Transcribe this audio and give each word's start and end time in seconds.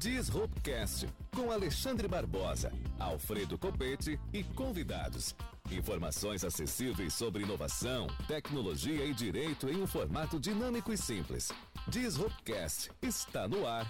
Disruptcast 0.00 1.06
com 1.36 1.52
Alexandre 1.52 2.08
Barbosa, 2.08 2.72
Alfredo 2.98 3.58
Copete 3.58 4.18
e 4.32 4.42
convidados. 4.42 5.36
Informações 5.70 6.42
acessíveis 6.42 7.12
sobre 7.12 7.42
inovação, 7.42 8.06
tecnologia 8.26 9.04
e 9.04 9.12
direito 9.12 9.68
em 9.68 9.76
um 9.82 9.86
formato 9.86 10.40
dinâmico 10.40 10.90
e 10.90 10.96
simples. 10.96 11.52
Disruptcast 11.86 12.90
está 13.02 13.46
no 13.46 13.66
ar. 13.66 13.86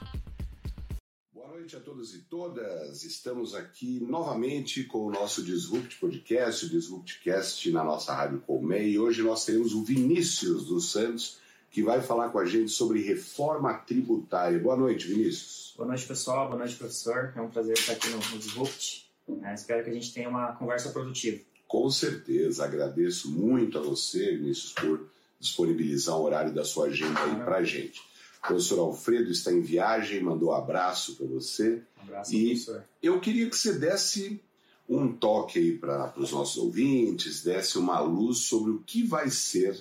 Boa 1.32 1.46
noite 1.46 1.76
a 1.76 1.80
todos 1.80 2.12
e 2.12 2.22
todas. 2.22 3.04
Estamos 3.04 3.54
aqui 3.54 4.00
novamente 4.00 4.82
com 4.82 5.06
o 5.06 5.12
nosso 5.12 5.44
Disrupt 5.44 5.96
Podcast, 6.00 6.66
o 6.66 6.70
Disruptcast 6.70 7.70
na 7.70 7.84
nossa 7.84 8.12
Rádio 8.12 8.40
Colmeia. 8.40 8.82
E 8.82 8.98
hoje 8.98 9.22
nós 9.22 9.44
teremos 9.44 9.74
o 9.74 9.84
Vinícius 9.84 10.66
dos 10.66 10.90
Santos, 10.90 11.38
que 11.70 11.82
vai 11.82 12.00
falar 12.00 12.30
com 12.30 12.38
a 12.38 12.44
gente 12.44 12.70
sobre 12.70 13.00
reforma 13.00 13.72
tributária. 13.74 14.58
Boa 14.58 14.76
noite, 14.76 15.06
Vinícius. 15.06 15.72
Boa 15.76 15.88
noite, 15.88 16.04
pessoal. 16.06 16.48
Boa 16.48 16.58
noite, 16.58 16.74
professor. 16.74 17.32
É 17.36 17.40
um 17.40 17.48
prazer 17.48 17.74
estar 17.74 17.92
aqui 17.92 18.08
no, 18.08 18.16
no 18.16 18.38
Disrupt. 18.38 19.08
É, 19.44 19.54
espero 19.54 19.84
que 19.84 19.90
a 19.90 19.94
gente 19.94 20.12
tenha 20.12 20.28
uma 20.28 20.52
conversa 20.52 20.90
produtiva. 20.90 21.40
Com 21.68 21.88
certeza. 21.88 22.64
Agradeço 22.64 23.30
muito 23.30 23.78
a 23.78 23.80
você, 23.80 24.36
Vinícius, 24.36 24.72
por 24.72 25.08
disponibilizar 25.38 26.16
o 26.16 26.24
horário 26.24 26.52
da 26.52 26.64
sua 26.64 26.86
agenda 26.86 27.20
aí 27.22 27.36
para 27.36 27.58
a 27.58 27.64
gente. 27.64 28.00
O 28.42 28.48
professor 28.48 28.80
Alfredo 28.80 29.30
está 29.30 29.52
em 29.52 29.60
viagem, 29.60 30.20
mandou 30.20 30.50
um 30.50 30.54
abraço 30.54 31.14
para 31.14 31.26
você. 31.26 31.82
Um 31.98 32.02
abraço, 32.02 32.34
e 32.34 32.46
professor. 32.46 32.84
Eu 33.00 33.20
queria 33.20 33.48
que 33.48 33.56
você 33.56 33.72
desse 33.74 34.40
um 34.88 35.12
toque 35.12 35.60
aí 35.60 35.78
para 35.78 36.12
os 36.16 36.32
nossos 36.32 36.56
ouvintes, 36.56 37.44
desse 37.44 37.78
uma 37.78 38.00
luz 38.00 38.38
sobre 38.38 38.72
o 38.72 38.80
que 38.80 39.04
vai 39.04 39.30
ser 39.30 39.80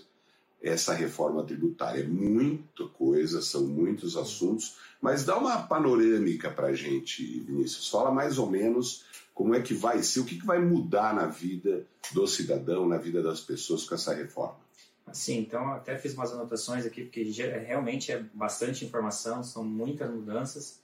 essa 0.61 0.93
reforma 0.93 1.43
tributária. 1.43 2.01
É 2.01 2.07
muita 2.07 2.85
coisa, 2.97 3.41
são 3.41 3.65
muitos 3.65 4.17
assuntos, 4.17 4.77
mas 5.01 5.23
dá 5.23 5.37
uma 5.37 5.63
panorâmica 5.63 6.49
para 6.49 6.67
a 6.67 6.75
gente, 6.75 7.23
Vinícius. 7.39 7.89
Fala 7.89 8.11
mais 8.11 8.37
ou 8.37 8.49
menos 8.49 9.05
como 9.33 9.55
é 9.55 9.61
que 9.61 9.73
vai 9.73 10.03
ser, 10.03 10.19
o 10.19 10.25
que, 10.25 10.37
que 10.37 10.45
vai 10.45 10.59
mudar 10.59 11.15
na 11.15 11.25
vida 11.27 11.85
do 12.11 12.27
cidadão, 12.27 12.87
na 12.87 12.97
vida 12.97 13.23
das 13.23 13.39
pessoas 13.39 13.85
com 13.85 13.95
essa 13.95 14.13
reforma. 14.13 14.57
Sim, 15.13 15.39
então 15.39 15.73
até 15.73 15.97
fiz 15.97 16.13
umas 16.13 16.31
anotações 16.31 16.85
aqui, 16.85 17.03
porque 17.03 17.23
realmente 17.23 18.11
é 18.11 18.21
bastante 18.33 18.85
informação, 18.85 19.41
são 19.43 19.63
muitas 19.63 20.11
mudanças, 20.11 20.79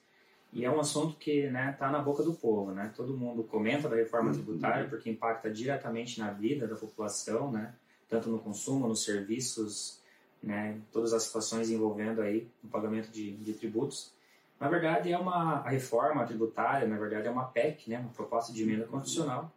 e 0.53 0.63
é 0.63 0.71
um 0.71 0.79
assunto 0.79 1.17
que 1.17 1.41
está 1.41 1.51
né, 1.51 1.75
tá 1.77 1.91
na 1.91 1.99
boca 1.99 2.23
do 2.23 2.33
povo. 2.33 2.71
Né? 2.71 2.91
Todo 2.95 3.15
mundo 3.15 3.43
comenta 3.43 3.89
da 3.89 3.95
reforma 3.97 4.29
Uhum. 4.29 4.35
tributária, 4.35 4.87
porque 4.87 5.09
impacta 5.09 5.51
diretamente 5.51 6.17
na 6.17 6.31
vida 6.31 6.65
da 6.65 6.75
população, 6.75 7.51
né? 7.51 7.73
Tanto 8.07 8.29
no 8.29 8.39
consumo, 8.39 8.87
nos 8.87 9.03
serviços, 9.03 9.99
né, 10.41 10.79
todas 10.91 11.13
as 11.13 11.23
situações 11.23 11.69
envolvendo 11.69 12.21
aí 12.21 12.47
o 12.63 12.67
pagamento 12.67 13.09
de, 13.09 13.31
de 13.37 13.53
tributos. 13.53 14.13
Na 14.59 14.69
verdade, 14.69 15.11
é 15.11 15.17
uma 15.17 15.61
reforma 15.63 16.25
tributária, 16.25 16.87
na 16.87 16.97
verdade, 16.97 17.27
é 17.27 17.31
uma 17.31 17.45
PEC, 17.45 17.89
né, 17.89 17.99
uma 17.99 18.11
proposta 18.11 18.53
de 18.53 18.63
emenda 18.63 18.85
constitucional, 18.85 19.51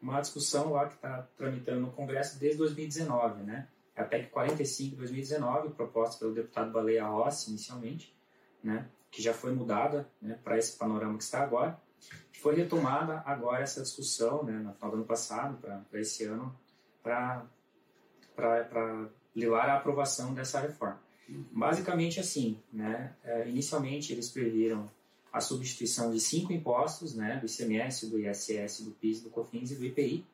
uma 0.00 0.20
discussão 0.20 0.72
lá 0.72 0.88
que 0.88 0.94
está 0.94 1.28
tramitando 1.36 1.80
no 1.80 1.92
Congresso 1.92 2.38
desde 2.38 2.58
2019, 2.58 3.42
né? 3.42 3.68
É 3.94 4.02
a 4.02 4.04
PEC 4.04 4.30
45 4.30 4.90
de 4.92 4.96
2019, 4.96 5.70
proposta 5.74 6.18
pelo 6.18 6.32
deputado 6.32 6.72
Baleia 6.72 7.06
Rossi 7.06 7.50
inicialmente, 7.50 8.16
né, 8.62 8.88
que 9.10 9.20
já 9.20 9.34
foi 9.34 9.52
mudada 9.52 10.08
né, 10.22 10.38
para 10.42 10.56
esse 10.56 10.76
panorama 10.78 11.18
que 11.18 11.24
está 11.24 11.42
agora. 11.42 11.78
Foi 12.40 12.54
retomada 12.54 13.22
agora 13.26 13.62
essa 13.62 13.82
discussão, 13.82 14.42
né, 14.42 14.52
no 14.52 14.72
final 14.72 14.90
do 14.90 14.96
ano 14.96 15.04
passado, 15.04 15.58
para 15.58 16.00
esse 16.00 16.24
ano, 16.24 16.56
para 17.02 17.44
para 18.40 19.08
levar 19.34 19.68
à 19.68 19.76
aprovação 19.76 20.34
dessa 20.34 20.60
reforma. 20.60 21.00
Basicamente 21.52 22.18
assim, 22.18 22.58
né, 22.72 23.14
é, 23.22 23.48
inicialmente 23.48 24.12
eles 24.12 24.28
previram 24.30 24.90
a 25.32 25.40
substituição 25.40 26.10
de 26.10 26.18
cinco 26.18 26.52
impostos, 26.52 27.14
né, 27.14 27.36
do 27.36 27.46
ICMS, 27.46 28.10
do 28.10 28.18
ISS, 28.18 28.80
do 28.80 28.90
PIS, 28.90 29.22
do 29.22 29.30
COFINS 29.30 29.70
e 29.70 29.76
do 29.76 29.84
IPI, 29.84 30.24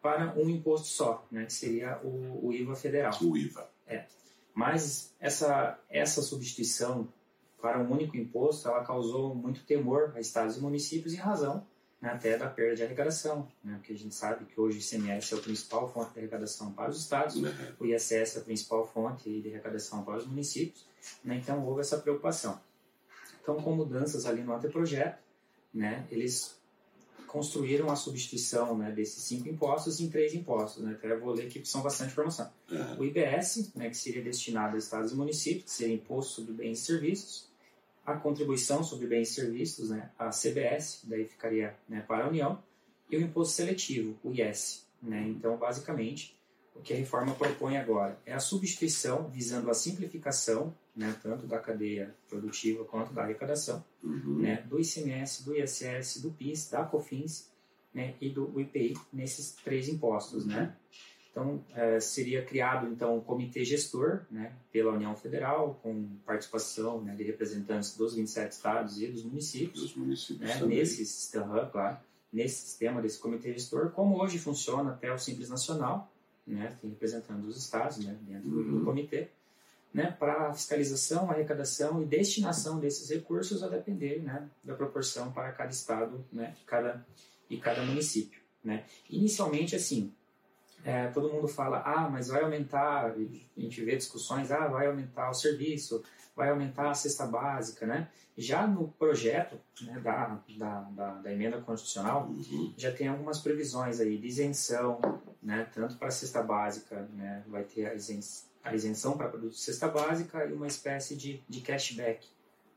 para 0.00 0.32
um 0.34 0.48
imposto 0.48 0.86
só, 0.86 1.26
né, 1.30 1.44
que 1.44 1.52
seria 1.52 1.98
o, 2.02 2.46
o 2.46 2.52
IVA 2.52 2.74
federal. 2.74 3.12
O 3.20 3.36
IVA. 3.36 3.68
É. 3.86 4.06
Mas 4.54 5.14
essa, 5.20 5.78
essa 5.90 6.22
substituição 6.22 7.06
para 7.60 7.78
um 7.78 7.92
único 7.92 8.16
imposto, 8.16 8.66
ela 8.66 8.82
causou 8.82 9.34
muito 9.34 9.62
temor 9.64 10.12
a 10.16 10.20
estados 10.20 10.56
e 10.56 10.60
municípios 10.60 11.12
em 11.12 11.18
razão 11.18 11.66
né, 12.00 12.10
até 12.10 12.36
da 12.38 12.48
perda 12.48 12.76
de 12.76 12.82
arrecadação, 12.82 13.46
né, 13.62 13.74
porque 13.76 13.92
a 13.92 13.96
gente 13.98 14.14
sabe 14.14 14.44
que 14.46 14.60
hoje 14.60 14.78
o 14.78 14.80
ICMS 14.80 15.34
é 15.34 15.38
a 15.38 15.40
principal 15.40 15.92
fonte 15.92 16.12
de 16.12 16.18
arrecadação 16.20 16.72
para 16.72 16.90
os 16.90 16.98
estados, 16.98 17.36
Uhum. 17.36 17.50
o 17.78 17.86
ISS 17.86 18.36
é 18.36 18.38
a 18.38 18.42
principal 18.42 18.86
fonte 18.86 19.40
de 19.40 19.48
arrecadação 19.48 20.02
para 20.04 20.18
os 20.18 20.26
municípios, 20.26 20.86
né, 21.24 21.36
então 21.36 21.64
houve 21.64 21.80
essa 21.80 21.98
preocupação. 21.98 22.60
Então, 23.42 23.56
com 23.62 23.74
mudanças 23.74 24.26
ali 24.26 24.42
no 24.42 24.54
anteprojeto, 24.54 25.18
né, 25.72 26.06
eles 26.10 26.58
construíram 27.26 27.88
a 27.90 27.96
substituição 27.96 28.76
né, 28.76 28.90
desses 28.90 29.22
cinco 29.22 29.48
impostos 29.48 30.00
em 30.00 30.10
três 30.10 30.34
impostos. 30.34 30.82
Né, 30.82 30.92
até 30.92 31.16
vou 31.16 31.32
ler 31.32 31.46
aqui, 31.46 31.64
são 31.64 31.80
bastante 31.80 32.10
informação. 32.10 32.50
Uhum. 32.70 32.98
O 32.98 33.04
IBS, 33.04 33.72
né, 33.74 33.88
que 33.88 33.96
seria 33.96 34.20
destinado 34.22 34.74
a 34.74 34.78
estados 34.78 35.12
e 35.12 35.14
municípios, 35.14 35.64
que 35.64 35.70
seria 35.70 35.94
Imposto 35.94 36.32
sobre 36.32 36.52
Bens 36.54 36.80
e 36.80 36.82
Serviços, 36.82 37.49
a 38.14 38.16
contribuição 38.18 38.82
sobre 38.82 39.06
bens 39.06 39.30
e 39.30 39.34
serviços, 39.34 39.90
né, 39.90 40.10
a 40.18 40.30
CBS, 40.30 41.02
daí 41.04 41.24
ficaria 41.24 41.76
né, 41.88 42.00
para 42.06 42.24
a 42.24 42.28
União, 42.28 42.62
e 43.10 43.16
o 43.16 43.20
imposto 43.20 43.54
seletivo, 43.54 44.18
o 44.22 44.32
IS. 44.32 44.86
Né? 45.02 45.26
Então, 45.28 45.56
basicamente, 45.56 46.36
o 46.74 46.80
que 46.80 46.92
a 46.92 46.96
reforma 46.96 47.34
propõe 47.34 47.76
agora 47.76 48.18
é 48.24 48.32
a 48.32 48.38
substituição 48.38 49.28
visando 49.28 49.70
a 49.70 49.74
simplificação, 49.74 50.74
né, 50.94 51.14
tanto 51.22 51.46
da 51.46 51.58
cadeia 51.58 52.14
produtiva 52.28 52.84
quanto 52.84 53.12
da 53.12 53.22
arrecadação, 53.22 53.84
Uhum. 54.02 54.38
né, 54.38 54.64
do 54.68 54.80
ICMS, 54.80 55.44
do 55.44 55.54
ISS, 55.54 56.22
do 56.22 56.30
PIS, 56.30 56.70
da 56.70 56.84
COFINS 56.84 57.50
né, 57.92 58.14
e 58.20 58.30
do 58.30 58.58
IPI 58.58 58.96
nesses 59.12 59.52
três 59.52 59.88
impostos, 59.88 60.46
né? 60.46 60.74
Então, 61.30 61.64
eh, 61.74 62.00
seria 62.00 62.44
criado 62.44 62.88
então 62.88 63.16
um 63.16 63.20
comitê 63.20 63.64
gestor, 63.64 64.22
né, 64.30 64.52
pela 64.72 64.92
União 64.92 65.14
Federal, 65.14 65.78
com 65.82 66.08
participação 66.26 67.00
né, 67.02 67.14
de 67.14 67.22
representantes 67.22 67.96
dos 67.96 68.14
27 68.14 68.50
estados 68.52 69.00
e 69.00 69.06
dos 69.06 69.22
municípios, 69.22 69.80
Dos 69.82 69.94
municípios 69.94 70.40
né, 70.40 70.60
nesse 70.66 71.06
sistema, 71.06 71.66
claro, 71.66 71.98
nesse 72.32 72.56
sistema 72.66 73.00
desse 73.00 73.18
comitê 73.18 73.52
gestor, 73.52 73.90
como 73.92 74.20
hoje 74.20 74.38
funciona 74.38 74.90
até 74.90 75.12
o 75.12 75.18
Simples 75.18 75.48
Nacional, 75.48 76.10
né, 76.44 76.76
representando 76.82 77.46
os 77.46 77.56
estados 77.56 77.98
né, 78.04 78.16
dentro 78.22 78.50
do- 78.50 78.58
Uhum. 78.58 78.78
do 78.80 78.84
comitê, 78.84 79.28
né, 79.94 80.10
para 80.18 80.52
fiscalização, 80.52 81.30
arrecadação 81.30 82.02
e 82.02 82.06
destinação 82.06 82.80
desses 82.80 83.08
recursos 83.08 83.62
a 83.62 83.68
depender 83.68 84.20
né, 84.20 84.48
da 84.64 84.74
proporção 84.74 85.30
para 85.30 85.52
cada 85.52 85.70
estado 85.70 86.24
né, 86.32 86.56
cada, 86.66 87.06
e 87.48 87.56
cada 87.56 87.84
município. 87.84 88.40
Né. 88.64 88.84
Inicialmente, 89.08 89.74
assim, 89.74 90.12
é, 90.84 91.08
todo 91.08 91.32
mundo 91.32 91.46
fala, 91.48 91.82
ah, 91.84 92.08
mas 92.08 92.28
vai 92.28 92.42
aumentar, 92.42 93.06
a 93.06 93.60
gente 93.60 93.84
vê 93.84 93.96
discussões, 93.96 94.50
ah, 94.50 94.66
vai 94.68 94.86
aumentar 94.86 95.30
o 95.30 95.34
serviço, 95.34 96.02
vai 96.34 96.50
aumentar 96.50 96.90
a 96.90 96.94
cesta 96.94 97.26
básica, 97.26 97.86
né? 97.86 98.08
Já 98.38 98.66
no 98.66 98.88
projeto 98.88 99.56
né, 99.82 99.98
da, 100.00 100.40
da, 100.56 100.80
da, 100.82 101.14
da 101.14 101.32
emenda 101.32 101.60
constitucional, 101.60 102.28
Uhum. 102.28 102.72
já 102.76 102.90
tem 102.90 103.08
algumas 103.08 103.38
previsões 103.40 104.00
aí 104.00 104.16
de 104.16 104.26
isenção, 104.28 104.98
né, 105.42 105.66
tanto 105.74 105.96
para 105.96 106.08
a 106.08 106.10
cesta 106.10 106.42
básica, 106.42 107.06
né, 107.14 107.42
vai 107.48 107.64
ter 107.64 107.86
a 107.86 107.94
isen- 107.94 108.20
a 108.64 108.74
isenção 108.74 109.16
para 109.16 109.28
produtos 109.28 109.58
de 109.58 109.64
cesta 109.64 109.88
básica 109.88 110.46
e 110.46 110.52
uma 110.52 110.66
espécie 110.66 111.14
de, 111.16 111.42
de 111.48 111.60
cashback, 111.60 112.26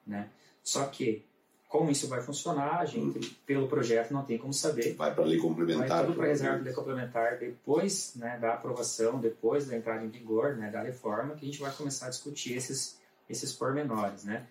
né? 0.06 0.30
Só 0.62 0.85
que, 0.88 1.25
como 1.73 1.89
isso 1.89 2.07
vai 2.07 2.22
funcionar, 2.22 2.81
a 2.81 2.85
gente, 2.85 3.31
pelo 3.47 3.67
projeto, 3.67 4.11
não 4.13 4.23
tem 4.23 4.38
como 4.38 4.53
saber, 4.53 4.94
Vai 4.94 5.11
para 5.11 5.23
a 5.23 5.25
lei 5.25 5.39
vai 5.39 5.47
complementar. 5.47 6.06
tudo 6.06 6.16
para 6.16 6.25
a 6.25 6.28
reserva 6.28 6.59
de 6.59 6.66
lei 6.66 6.73
complementar 6.73 7.39
depois 7.39 8.13
né, 8.16 8.38
da 8.39 8.53
aprovação, 8.53 9.19
depois 9.19 9.66
da 9.66 9.75
entrada 9.75 10.06
em 10.06 10.07
vigor 10.07 10.56
né, 10.56 10.69
da 10.69 10.84
reforma, 10.84 11.34
que 11.34 11.44
a 11.44 11.47
gente 11.47 11.59
vai 11.59 11.72
começar 11.72 12.06
a 12.06 12.09
discutir 12.11 12.53
esses, 12.53 13.00
esses 13.28 13.51
pormenores, 13.53 14.23
né? 14.23 14.45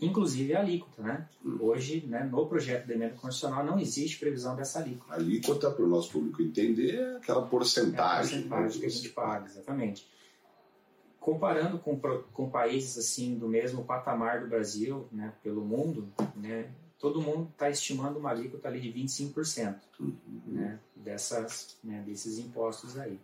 Inclusive 0.00 0.54
a 0.56 0.60
alíquota, 0.60 1.02
né? 1.02 1.28
Hoje, 1.60 2.02
né, 2.06 2.24
no 2.24 2.46
projeto 2.46 2.86
de 2.86 2.92
emenda 2.94 3.16
constitucional, 3.16 3.62
não 3.62 3.78
existe 3.78 4.18
previsão 4.18 4.56
dessa 4.56 4.78
alíquota. 4.78 5.12
A 5.12 5.16
alíquota, 5.16 5.70
para 5.70 5.84
o 5.84 5.88
nosso 5.88 6.10
público 6.10 6.40
entender, 6.40 6.94
é 6.94 7.16
aquela 7.18 7.42
É 7.42 7.44
a 7.44 7.46
porcentagem. 7.48 8.38
né, 8.38 8.48
porcentagem 8.48 8.80
que 8.80 8.86
a 8.86 8.90
gente 8.90 9.08
paga, 9.10 9.44
exatamente. 9.44 10.08
Comparando 11.26 11.76
com, 11.80 11.98
com 11.98 12.48
países 12.48 12.96
assim 12.96 13.36
do 13.36 13.48
mesmo 13.48 13.84
patamar 13.84 14.42
do 14.42 14.46
Brasil, 14.46 15.08
né, 15.10 15.32
pelo 15.42 15.64
mundo, 15.64 16.08
né, 16.36 16.70
todo 17.00 17.20
mundo 17.20 17.48
está 17.50 17.68
estimando 17.68 18.16
uma 18.20 18.30
alíquota 18.30 18.68
ali 18.68 18.78
de 18.80 18.92
25%, 18.92 19.74
Uhum. 19.98 20.12
né, 20.46 20.78
dessas, 20.94 21.76
né, 21.82 22.00
desses 22.06 22.38
impostos 22.38 22.96
aí. 22.96 23.18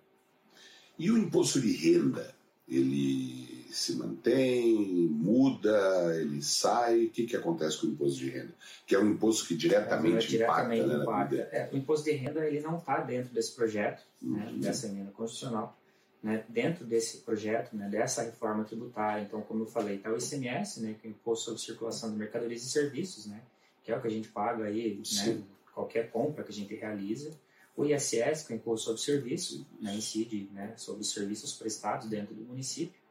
E 0.99 1.13
o 1.13 1.17
imposto 1.17 1.61
de 1.61 1.71
renda, 1.77 2.35
ele 2.69 3.67
se 3.71 3.95
mantém, 3.95 4.75
muda, 5.09 6.13
ele 6.21 6.43
sai? 6.43 7.05
O 7.05 7.11
que, 7.11 7.25
que 7.25 7.37
acontece 7.37 7.79
com 7.81 7.87
o 7.87 7.91
imposto 7.91 8.19
de 8.19 8.31
renda? 8.31 8.53
Que 8.85 8.97
é 8.97 8.99
um 8.99 9.13
imposto 9.13 9.47
que 9.47 9.55
diretamente, 9.57 10.27
diretamente 10.29 10.81
impacta, 10.83 10.87
né, 10.89 10.97
na 10.97 11.03
impacta. 11.05 11.37
vida. 11.37 11.49
É, 11.53 11.71
o 11.73 11.77
imposto 11.77 12.05
de 12.07 12.13
renda 12.17 12.45
ele 12.45 12.61
não 12.61 12.79
está 12.79 12.99
dentro 13.01 13.33
desse 13.33 13.53
projeto, 13.55 14.03
né, 14.21 14.49
Uhum. 14.51 14.59
dessa 14.59 14.89
emenda 14.89 15.13
constitucional. 15.13 15.79
Né, 16.23 16.45
dentro 16.49 16.85
desse 16.85 17.19
projeto, 17.19 17.75
né, 17.75 17.89
dessa 17.89 18.23
reforma 18.23 18.65
tributária. 18.65 19.23
Então, 19.23 19.43
como 19.43 19.65
eu 19.65 19.67
falei, 19.67 19.97
está 19.97 20.11
o 20.11 20.17
ICMS, 20.17 20.81
né, 20.81 20.95
que 21.01 21.09
é 21.09 21.11
o 21.11 21.13
Imposto 21.13 21.47
sobre 21.47 21.61
Circulação 21.61 22.13
de 22.13 22.17
Mercadorias 22.17 22.63
e 22.63 22.71
Serviços, 22.71 23.27
né, 23.27 23.41
que 23.83 23.91
é 23.91 23.97
o 23.97 24.01
que 24.01 24.07
a 24.07 24.11
gente 24.11 24.29
paga 24.29 24.65
aí, 24.65 25.03
né, 25.25 25.43
qualquer 25.75 26.11
compra 26.11 26.45
que 26.45 26.51
a 26.51 26.55
gente 26.55 26.75
realiza. 26.75 27.33
O 27.77 27.85
ISS, 27.85 28.45
que 28.47 28.53
é 28.53 28.57
o 28.57 28.59
Imposto 28.59 28.87
sobre 28.87 29.01
Serviço, 29.01 29.67
né, 29.81 29.95
incide 29.95 30.49
né, 30.53 30.75
sobre 30.77 31.01
os 31.01 31.11
serviços 31.11 31.55
prestados 31.55 32.09
dentro 32.09 32.35
do 32.35 32.45
município. 32.45 33.03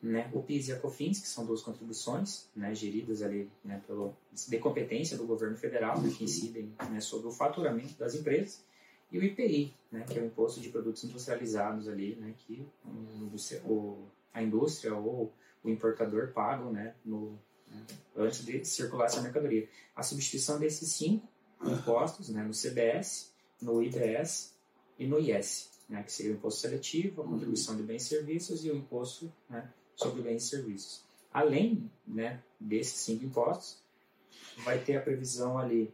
Né, 0.00 0.30
o 0.32 0.40
PIS 0.40 0.68
e 0.68 0.72
a 0.72 0.78
COFINS, 0.78 1.18
que 1.18 1.26
são 1.26 1.44
duas 1.44 1.60
contribuições 1.60 2.48
né, 2.54 2.72
geridas 2.72 3.20
ali 3.20 3.50
né, 3.64 3.82
pelo, 3.84 4.14
de 4.32 4.58
competência 4.58 5.16
do 5.16 5.26
governo 5.26 5.56
federal, 5.56 6.00
né, 6.00 6.08
que 6.16 6.22
incidem 6.22 6.72
né, 6.88 7.00
sobre 7.00 7.26
o 7.26 7.32
faturamento 7.32 7.94
das 7.94 8.14
empresas 8.14 8.62
e 9.10 9.18
o 9.18 9.24
IPI, 9.24 9.74
né, 9.90 10.04
que 10.08 10.18
é 10.18 10.22
o 10.22 10.26
Imposto 10.26 10.60
de 10.60 10.68
Produtos 10.68 11.02
Industrializados 11.04 11.88
ali, 11.88 12.16
né, 12.16 12.34
que 12.38 12.66
o, 13.64 14.06
a 14.32 14.42
indústria 14.42 14.94
ou 14.94 15.32
o 15.62 15.68
importador 15.68 16.32
pagam 16.32 16.72
né, 16.72 16.94
no, 17.04 17.38
né, 17.68 17.86
antes 18.16 18.44
de 18.44 18.64
circular 18.64 19.06
essa 19.06 19.22
mercadoria. 19.22 19.68
A 19.96 20.02
substituição 20.02 20.58
desses 20.58 20.92
cinco 20.92 21.26
impostos, 21.64 22.28
né, 22.28 22.42
no 22.42 22.52
CBS, 22.52 23.32
no 23.60 23.82
IBS 23.82 24.54
e 24.98 25.06
no 25.06 25.18
IS, 25.18 25.70
né, 25.88 26.02
que 26.02 26.12
seria 26.12 26.32
o 26.32 26.34
imposto 26.34 26.60
seletivo, 26.60 27.22
a 27.22 27.24
contribuição 27.24 27.76
de 27.76 27.82
bens 27.82 28.02
e 28.02 28.08
serviços 28.08 28.64
e 28.64 28.70
o 28.70 28.76
imposto 28.76 29.32
né, 29.48 29.72
sobre 29.96 30.22
bens 30.22 30.44
e 30.44 30.48
serviços. 30.48 31.02
Além 31.32 31.90
né, 32.06 32.42
desses 32.60 33.00
cinco 33.00 33.24
impostos, 33.24 33.82
vai 34.58 34.78
ter 34.78 34.96
a 34.96 35.00
previsão 35.00 35.58
ali 35.58 35.92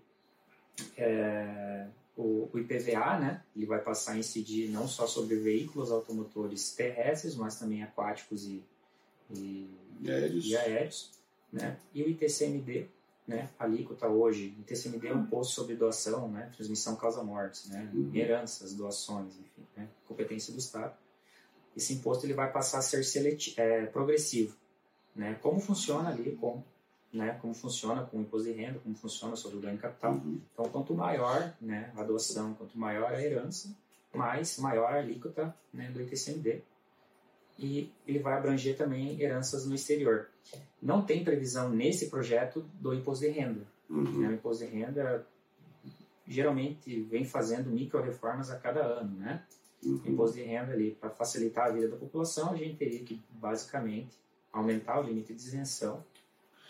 é, 0.97 1.87
o, 2.17 2.49
o, 2.53 2.59
IPVA, 2.59 3.19
né? 3.19 3.43
Ele 3.57 3.67
vai 3.67 3.81
passar 3.81 4.13
a 4.13 4.19
incidir 4.19 4.69
não 4.71 4.87
só 4.87 5.07
sobre 5.07 5.37
veículos 5.37 5.91
automotores 5.91 6.73
terrestres, 6.73 7.35
mas 7.35 7.59
também 7.59 7.83
aquáticos 7.83 8.45
e, 8.45 8.63
e, 9.31 9.69
e 10.01 10.11
aéreos. 10.11 10.45
E, 10.47 10.57
aéreos 10.57 11.11
né? 11.53 11.77
e 11.95 12.03
o 12.03 12.09
ITCMD, 12.09 12.87
né? 13.27 13.49
Alíquota 13.59 14.09
hoje, 14.09 14.55
ITCMD 14.61 15.09
é 15.09 15.15
um 15.15 15.23
imposto 15.23 15.55
sobre 15.55 15.75
doação, 15.75 16.29
né? 16.29 16.51
Transmissão 16.55 16.97
causa 16.97 17.23
mortes, 17.23 17.69
né? 17.69 17.91
Uhum. 17.93 18.11
Heranças, 18.15 18.75
doações, 18.75 19.33
enfim, 19.35 19.67
né? 19.77 19.89
Competência 20.07 20.53
do 20.53 20.59
Estado. 20.59 20.95
Esse 21.77 21.95
imposto 21.95 22.27
ele 22.27 22.35
vai 22.35 22.53
passar 22.53 22.79
a 22.79 22.83
ser 22.83 23.05
seletivo, 23.05 23.61
é, 23.61 23.87
progressivo, 23.87 24.57
né? 25.15 25.39
Como 25.43 25.59
funciona 25.59 26.11
ali 26.11 26.37
com 26.37 26.63
né, 27.15 27.39
como 27.41 27.55
funciona 27.55 28.03
com 28.03 28.19
o 28.19 28.21
imposto 28.23 28.49
de 28.49 28.55
renda, 28.55 28.81
como 28.81 28.95
funciona 28.97 29.37
sobre 29.37 29.59
o 29.59 29.61
ganho 29.61 29.77
de 29.77 29.83
capital. 29.83 30.15
Uhum. 30.15 30.41
Então, 30.53 30.69
quanto 30.69 30.93
maior 30.95 31.55
né, 31.61 31.93
a 31.97 32.03
doação, 32.03 32.55
quanto 32.55 32.77
maior 32.77 33.13
a 33.13 33.23
herança, 33.23 33.75
mais 34.13 34.59
maior 34.59 34.93
a 34.93 34.99
alíquota 34.99 35.55
né, 35.73 35.91
do 35.91 36.03
ITCMD. 36.03 36.61
E 37.57 37.89
ele 38.07 38.19
vai 38.19 38.35
abranger 38.35 38.77
também 38.77 39.21
heranças 39.21 39.65
no 39.65 39.77
exterior. 39.77 40.29
Não 40.83 41.03
tem 41.03 41.23
previsão 41.23 41.71
nesse 41.71 42.11
projeto 42.11 42.65
do 42.81 42.93
imposto 42.93 43.25
de 43.25 43.31
renda. 43.31 43.61
Uhum. 43.89 44.21
Né, 44.21 44.29
o 44.29 44.33
imposto 44.33 44.65
de 44.65 44.71
renda 44.73 45.25
geralmente 46.27 47.01
vem 47.03 47.25
fazendo 47.25 47.71
micro-reformas 47.71 48.51
a 48.51 48.59
cada 48.59 48.81
ano, 48.81 49.17
né? 49.19 49.43
Uhum. 49.85 50.01
Imposto 50.07 50.37
de 50.37 50.43
renda 50.43 50.73
ali, 50.73 50.93
para 50.93 51.11
facilitar 51.11 51.69
a 51.69 51.71
vida 51.71 51.89
da 51.89 51.97
população, 51.97 52.53
a 52.53 52.57
gente 52.57 52.77
teria 52.77 53.05
que, 53.05 53.23
basicamente, 53.31 54.17
aumentar 54.51 54.99
o 54.99 55.03
limite 55.03 55.33
de 55.35 55.41
isenção 55.41 56.03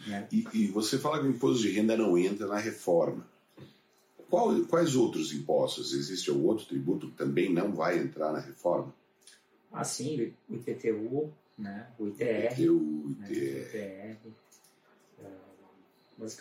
né? 0.07 0.29
E, 0.31 0.47
e, 0.53 0.67
você 0.69 0.99
fala 0.99 1.19
que 1.19 1.27
o 1.27 1.31
imposto 1.31 1.63
de 1.63 1.71
renda 1.71 1.97
não 1.97 2.17
entra 2.19 2.47
na 2.47 2.59
reforma. 2.59 3.27
Qual, 4.29 4.55
quais 4.67 4.97
outros 4.97 5.33
impostos? 5.33 5.93
Existe 5.93 6.31
algum 6.31 6.47
outro 6.49 6.67
tributo 6.67 7.09
que 7.09 7.17
também 7.17 7.53
não 7.53 7.73
vai 7.73 7.99
entrar 7.99 8.33
na 8.33 8.41
reforma? 8.41 8.93
Ah, 9.73 9.85
sim, 9.85 10.33
o 10.49 10.55
IPTU, 10.55 11.33
né? 11.59 11.89
o 11.99 12.09
ITR. 12.09 12.53
IPTU, 12.53 13.17
ITR. 13.21 13.21
Né? 13.21 14.17
ITR. 14.23 14.35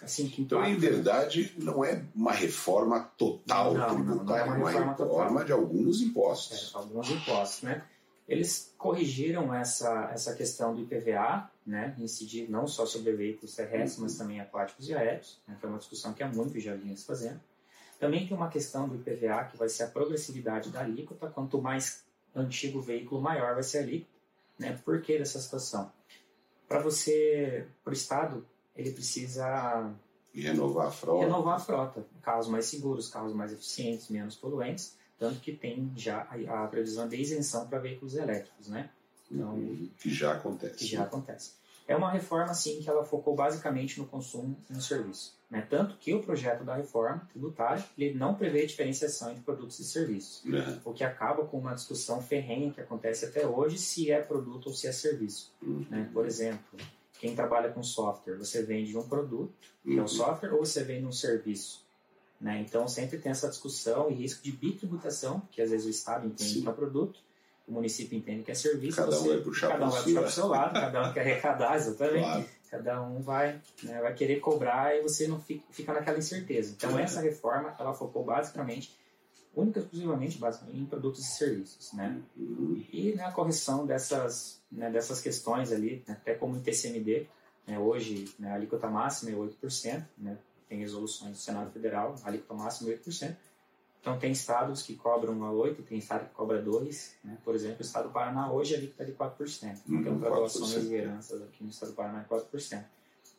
Assim, 0.03 0.29
que 0.29 0.41
então, 0.41 0.63
em 0.63 0.77
verdade, 0.77 1.51
não 1.57 1.83
é 1.83 2.03
uma 2.15 2.31
reforma 2.31 3.00
total 3.17 3.73
não, 3.73 3.95
tributária, 3.95 4.51
não, 4.51 4.59
não 4.59 4.69
é 4.69 4.75
uma 4.75 4.91
reforma, 4.91 4.94
uma 4.94 5.19
reforma 5.19 5.45
de 5.45 5.51
alguns 5.51 6.01
impostos. 6.01 6.71
É, 6.73 6.77
alguns 6.77 7.09
impostos, 7.09 7.63
né? 7.63 7.83
Eles 8.28 8.74
corrigiram 8.78 9.54
essa, 9.54 10.10
essa 10.14 10.34
questão 10.34 10.74
do 10.74 10.81
IPVA, 10.81 11.52
né, 11.66 11.96
incidir 12.00 12.50
não 12.50 12.66
só 12.66 12.86
sobre 12.86 13.12
veículos 13.14 13.56
terrestres, 13.56 13.98
mas 13.98 14.18
também 14.18 14.40
aquáticos 14.40 14.88
e 14.88 14.94
aéreos, 14.94 15.42
né, 15.48 15.58
que 15.60 15.66
é 15.66 15.70
uma 15.70 15.78
discussão 15.78 16.14
que 16.14 16.24
há 16.24 16.28
muito 16.28 16.58
já 16.60 16.74
vinha 16.74 16.96
se 16.96 17.06
fazendo. 17.06 17.40
Também 18.00 18.25
tem 18.25 18.36
uma 18.36 18.50
questão 18.50 18.88
do 18.88 18.96
IPVA, 18.96 19.46
que 19.46 19.58
vai 19.58 19.70
ser 19.70 19.84
a 19.84 19.88
progressividade 19.88 20.70
da 20.70 20.81
alíquota, 20.81 21.30
quanto 21.30 21.62
mais 21.62 22.04
antigo 22.36 22.80
o 22.80 22.81
veículo, 22.81 23.22
maior 23.22 23.54
vai 23.54 23.64
ser 23.64 23.80
a 23.80 23.81
alíquota. 23.81 24.14
Né? 24.58 24.80
Por 24.84 25.02
que 25.02 25.18
dessa 25.18 25.40
situação? 25.40 25.92
Para 26.68 26.80
você, 26.80 27.68
para 27.84 27.92
o 27.92 27.94
Estado, 27.94 28.46
ele 28.75 28.92
precisa 28.92 29.94
renovar 30.34 30.88
a 30.88 30.92
frota. 30.92 31.25
Renovar 31.25 31.56
a 31.56 31.60
frota. 31.60 32.06
Carros 32.22 32.48
mais 32.48 32.66
seguros, 32.66 33.10
carros 33.10 33.34
mais 33.34 33.52
eficientes, 33.52 34.10
menos 34.10 34.36
poluentes 34.36 34.98
tanto 35.24 35.40
que 35.40 35.54
tem 35.54 35.90
já 35.96 36.28
a, 36.30 36.66
a 36.66 36.68
previsão 36.68 37.08
de 37.08 37.16
isenção 37.16 37.66
para 37.66 37.80
veículos 37.80 38.14
elétricos, 38.16 38.68
né? 38.68 38.90
Então, 39.31 39.56
que 39.98 40.10
já 40.10 40.34
acontece. 40.34 40.75
Que 40.75 40.86
já 40.86 41.04
acontece. 41.04 41.54
É 41.88 41.96
uma 41.96 42.12
reforma, 42.12 42.52
assim, 42.52 42.81
que 42.81 42.90
ela 42.90 43.06
focou 43.06 43.34
basicamente 43.34 44.00
no 44.00 44.06
consumo 44.06 44.58
e 44.70 44.74
no 44.74 44.81
serviço. 44.81 45.38
Né? 45.50 45.66
Tanto 45.70 45.96
que 45.96 46.14
o 46.14 46.22
projeto 46.22 46.66
da 46.66 46.75
reforma 46.75 47.25
tributária 47.30 47.86
ele 47.98 48.14
não 48.16 48.36
prevê 48.36 48.66
diferenciação 48.66 49.31
entre 49.31 49.44
produtos 49.44 49.80
e 49.80 49.86
serviços, 49.86 50.44
uhum. 50.44 50.80
o 50.84 50.94
que 50.94 51.06
acaba 51.06 51.46
com 51.46 51.58
uma 51.58 51.74
discussão 51.74 52.22
ferrenha 52.22 52.72
que 52.72 52.81
acontece 52.81 53.25
até 53.25 53.48
hoje 53.48 53.78
se 53.78 54.12
é 54.12 54.22
produto 54.22 54.68
ou 54.68 54.74
se 54.74 54.88
é 54.88 54.92
serviço. 54.92 55.54
Uhum. 55.62 55.86
Né? 55.90 56.10
Por 56.14 56.25
exemplo, 56.25 56.80
quem 57.18 57.34
trabalha 57.34 57.72
com 57.72 57.81
software, 57.81 58.36
você 58.36 58.62
vende 58.64 58.98
um 58.98 59.08
produto, 59.08 59.54
que 59.84 59.92
é 59.92 59.96
o 59.96 60.02
uhum. 60.02 60.08
software, 60.08 60.54
ou 60.54 60.66
você 60.66 60.84
vende 60.84 61.06
um 61.06 61.12
serviço. 61.12 61.82
Né? 62.44 62.60
Então, 62.60 62.90
sempre 62.90 63.18
tem 63.18 63.31
essa 63.31 63.48
discussão 63.48 64.12
e 64.12 64.16
risco 64.16 64.44
de 64.44 64.51
bitributação, 64.51 65.42
que 65.50 65.62
às 65.62 65.72
vezes 65.72 65.88
o 65.88 65.90
Estado 65.90 66.28
entende 66.28 66.62
que 66.62 66.68
é 66.68 66.72
produto, 66.74 67.18
o 67.66 67.72
município 67.72 68.18
entende 68.18 68.44
que 68.44 68.51
é 68.51 68.54
serviço. 68.54 68.98
Cada 68.98 69.12
você, 69.16 69.30
um 69.30 69.31
vai 69.31 69.42
puxar 69.42 69.68
cada 69.69 69.88
um 69.88 69.90
vai 69.90 70.04
puxar 70.04 70.19
para 70.19 70.28
o 70.28 70.31
seu 70.31 70.48
lado, 70.48 70.74
cada 70.74 71.10
um 71.10 71.13
quer 71.13 71.22
arrecadar, 71.22 71.78
exatamente. 71.80 72.19
Claro. 72.19 72.45
Cada 72.69 73.01
um 73.01 73.22
vai, 73.22 73.62
né, 73.84 74.01
vai 74.01 74.13
querer 74.13 74.42
cobrar 74.42 74.94
e 74.94 75.01
você 75.01 75.25
não 75.25 75.40
fica, 75.40 75.63
fica 75.72 75.94
naquela 75.94 76.18
incerteza. 76.18 76.74
Então, 76.75 77.00
essa 77.00 77.22
reforma, 77.22 77.74
ela 77.80 77.94
focou 77.94 78.25
basicamente, 78.25 78.94
única 79.56 79.80
e 79.80 79.84
exclusivamente 79.84 80.38
basicamente, 80.38 80.80
em 80.80 80.86
produtos 80.86 81.22
e 81.22 81.38
serviços. 81.38 81.94
Né? 81.94 82.22
Uhum. 82.36 82.84
E 82.92 83.13
na 83.16 83.31
correção 83.31 83.86
dessas, 83.86 84.60
né, 84.69 84.92
dessas 84.92 85.22
questões 85.22 85.72
ali, 85.72 86.04
né, 86.06 86.18
até 86.19 86.34
como 86.34 86.57
o 86.57 86.60
TCMD, 86.60 87.25
né, 87.66 87.80
hoje 87.80 88.28
né, 88.38 88.51
a 88.51 88.56
alíquota 88.56 88.89
máxima 88.89 89.31
é 89.31 89.36
8%, 89.36 90.04
né, 90.18 90.38
tem 90.74 90.80
resoluções 90.80 91.31
do 91.34 91.38
Senado 91.38 91.72
Federal, 91.72 92.16
alíquota 92.24 92.56
máxima 92.56 92.89
8%. 92.89 93.36
Então, 94.01 94.18
tem 94.18 94.32
estados 94.32 94.82
que 94.82 94.96
cobram 94.96 95.46
a 95.46 95.51
8%, 95.51 95.86
tem 95.86 96.00
estado 96.00 96.27
que 96.27 96.34
cobra 96.34 96.62
2%. 96.62 97.12
Né? 97.24 97.38
Por 97.46 97.53
exemplo, 97.53 97.77
o 97.80 97.82
estado 97.84 98.08
do 98.08 98.12
Paraná 98.12 98.51
hoje 98.51 98.74
a 98.74 98.77
alíquota 98.80 99.03
é 99.03 99.06
de 99.06 99.13
4%. 99.13 99.82
Então, 99.88 100.13
uhum, 100.13 100.20
graduações 100.20 100.86
e 100.86 100.94
heranças 100.96 101.42
aqui 101.44 101.63
no 101.63 101.70
estado 101.70 101.89
do 101.92 101.96
Paraná 101.96 102.22
é 102.22 102.25
4%. 102.25 102.84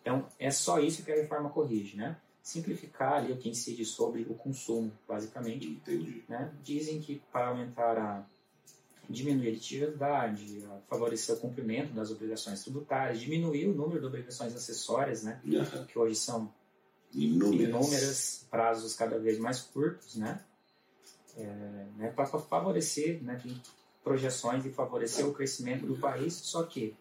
Então, 0.00 0.26
é 0.38 0.50
só 0.50 0.78
isso 0.78 1.02
que 1.02 1.10
a 1.10 1.16
reforma 1.16 1.50
corrige, 1.50 1.96
né? 1.96 2.16
Simplificar 2.40 3.14
ali 3.14 3.32
o 3.32 3.36
que 3.36 3.48
incide 3.48 3.84
sobre 3.84 4.22
o 4.22 4.34
consumo, 4.34 4.92
basicamente. 5.08 5.66
Entendi. 5.66 6.22
Né? 6.28 6.52
Dizem 6.62 7.00
que 7.00 7.20
para 7.32 7.48
aumentar 7.48 7.98
a 7.98 8.24
diminuir 9.10 9.48
a 9.48 9.50
litigiosidade, 9.50 10.64
favorecer 10.88 11.34
o 11.34 11.40
cumprimento 11.40 11.92
das 11.92 12.10
obrigações 12.10 12.62
tributárias, 12.62 13.20
diminuir 13.20 13.66
o 13.66 13.74
número 13.74 14.00
de 14.00 14.06
obrigações 14.06 14.54
acessórias, 14.54 15.22
né? 15.24 15.40
Uhum. 15.44 15.84
Que 15.84 15.98
hoje 15.98 16.14
são 16.14 16.50
inúmeras, 17.14 17.68
inúmeras 17.68 18.46
prazos 18.50 18.94
cada 18.94 19.18
vez 19.18 19.38
mais 19.38 19.60
curtos, 19.60 20.16
né? 20.16 20.40
É, 21.36 21.44
né, 21.96 22.12
para 22.14 22.26
favorecer 22.26 23.20
né, 23.22 23.42
projeções 24.04 24.64
e 24.64 24.70
favorecer 24.70 25.26
o 25.26 25.34
crescimento 25.34 25.84
do 25.84 25.96
país, 25.98 26.34
só 26.34 26.62
que 26.62 26.94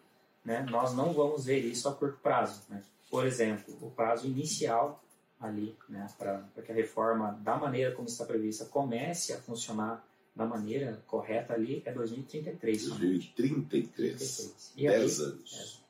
né, 0.43 0.65
nós 0.69 0.93
não 0.95 1.13
vamos 1.13 1.45
ver 1.45 1.59
isso 1.59 1.87
a 1.87 1.93
curto 1.93 2.17
prazo. 2.17 2.61
Né? 2.67 2.81
Por 3.11 3.27
exemplo, 3.27 3.77
o 3.79 3.91
prazo 3.91 4.25
inicial 4.25 5.03
ali, 5.39 5.77
né, 5.87 6.07
para 6.17 6.41
que 6.65 6.71
a 6.71 6.75
reforma, 6.75 7.39
da 7.43 7.57
maneira 7.57 7.93
como 7.93 8.07
está 8.07 8.25
prevista, 8.25 8.65
comece 8.65 9.33
a 9.33 9.37
funcionar 9.37 10.03
da 10.35 10.45
maneira 10.45 10.99
correta 11.05 11.53
ali, 11.53 11.83
é 11.85 11.91
2033. 11.91 12.87
2033. 12.87 14.73
10 14.75 15.19
anos. 15.19 15.79
É, 15.79 15.83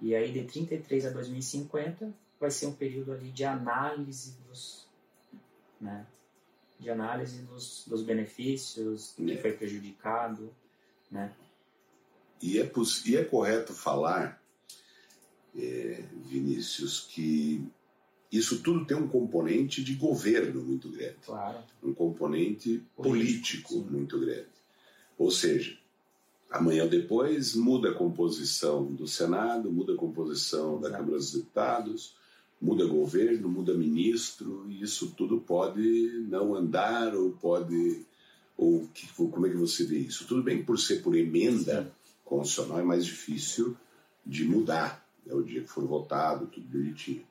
e 0.00 0.14
aí, 0.14 0.32
de 0.32 0.44
33 0.44 1.06
a 1.06 1.10
2050, 1.10 2.12
vai 2.40 2.50
ser 2.50 2.66
um 2.66 2.72
período 2.72 3.12
ali 3.12 3.30
de 3.30 3.44
análise 3.44 4.36
dos, 4.48 4.86
né, 5.80 6.06
de 6.78 6.90
análise 6.90 7.42
dos, 7.42 7.84
dos 7.86 8.02
benefícios, 8.02 9.14
do 9.16 9.26
que 9.26 9.32
é. 9.32 9.36
foi 9.38 9.52
prejudicado, 9.52 10.54
né. 11.10 11.34
E 12.40 12.58
é, 12.60 12.70
e 13.04 13.16
é 13.16 13.24
correto 13.24 13.72
falar, 13.72 14.40
é, 15.56 16.04
Vinícius, 16.24 17.00
que 17.00 17.66
isso 18.30 18.62
tudo 18.62 18.84
tem 18.84 18.96
um 18.96 19.08
componente 19.08 19.82
de 19.82 19.94
governo 19.94 20.62
muito 20.62 20.88
grande. 20.90 21.16
Claro. 21.24 21.58
Um 21.82 21.92
componente 21.92 22.84
político, 22.94 23.72
político 23.72 23.74
muito 23.90 24.20
grande. 24.20 24.46
Ou 25.16 25.30
seja, 25.30 25.76
amanhã 26.50 26.84
ou 26.84 26.88
depois 26.88 27.54
muda 27.54 27.90
a 27.90 27.94
composição 27.94 28.84
do 28.84 29.08
Senado, 29.08 29.72
muda 29.72 29.94
a 29.94 29.96
composição 29.96 30.80
da 30.80 30.90
Câmara 30.90 31.16
dos 31.16 31.32
Deputados, 31.32 32.14
muda 32.60 32.84
governo, 32.84 33.48
muda 33.48 33.74
ministro, 33.74 34.66
e 34.68 34.82
isso 34.82 35.12
tudo 35.16 35.40
pode 35.40 36.26
não 36.28 36.54
andar 36.54 37.14
ou 37.14 37.32
pode. 37.32 38.04
Ou 38.56 38.88
que, 38.92 39.06
como 39.12 39.46
é 39.46 39.50
que 39.50 39.56
você 39.56 39.84
vê 39.84 39.98
isso? 39.98 40.26
Tudo 40.26 40.42
bem 40.42 40.64
por 40.64 40.78
ser 40.78 41.00
por 41.00 41.14
emenda 41.16 41.84
Sim. 41.84 42.12
constitucional 42.24 42.80
é 42.80 42.84
mais 42.84 43.06
difícil 43.06 43.76
de 44.26 44.44
mudar. 44.44 45.06
É 45.26 45.34
o 45.34 45.42
dia 45.42 45.62
que 45.62 45.68
for 45.68 45.84
votado, 45.86 46.46
tudo 46.46 46.66
bonitinho. 46.66 47.22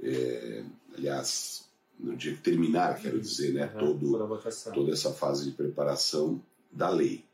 É, 0.00 0.64
aliás, 0.96 1.64
no 1.98 2.16
dia 2.16 2.34
que 2.34 2.42
terminar, 2.42 3.00
quero 3.00 3.20
dizer, 3.20 3.52
né, 3.52 3.66
todo, 3.66 4.18
toda 4.72 4.92
essa 4.92 5.12
fase 5.12 5.46
de 5.46 5.56
preparação 5.56 6.40
da 6.70 6.88
lei. 6.88 7.24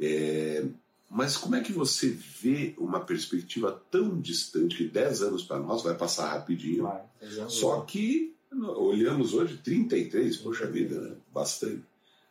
É, 0.00 0.66
mas 1.10 1.36
como 1.36 1.56
é 1.56 1.62
que 1.62 1.72
você 1.72 2.10
vê 2.10 2.74
uma 2.78 3.00
perspectiva 3.00 3.82
tão 3.90 4.20
distante 4.20 4.76
que 4.76 4.88
10 4.88 5.22
anos 5.22 5.42
para 5.42 5.58
nós 5.58 5.82
vai 5.82 5.96
passar 5.96 6.30
rapidinho? 6.30 6.84
Vai, 6.84 7.02
só 7.48 7.80
que 7.80 8.34
olhamos 8.76 9.34
hoje 9.34 9.58
33, 9.58 10.36
poxa 10.38 10.66
vida, 10.66 11.00
né? 11.00 11.16
bastante. 11.32 11.82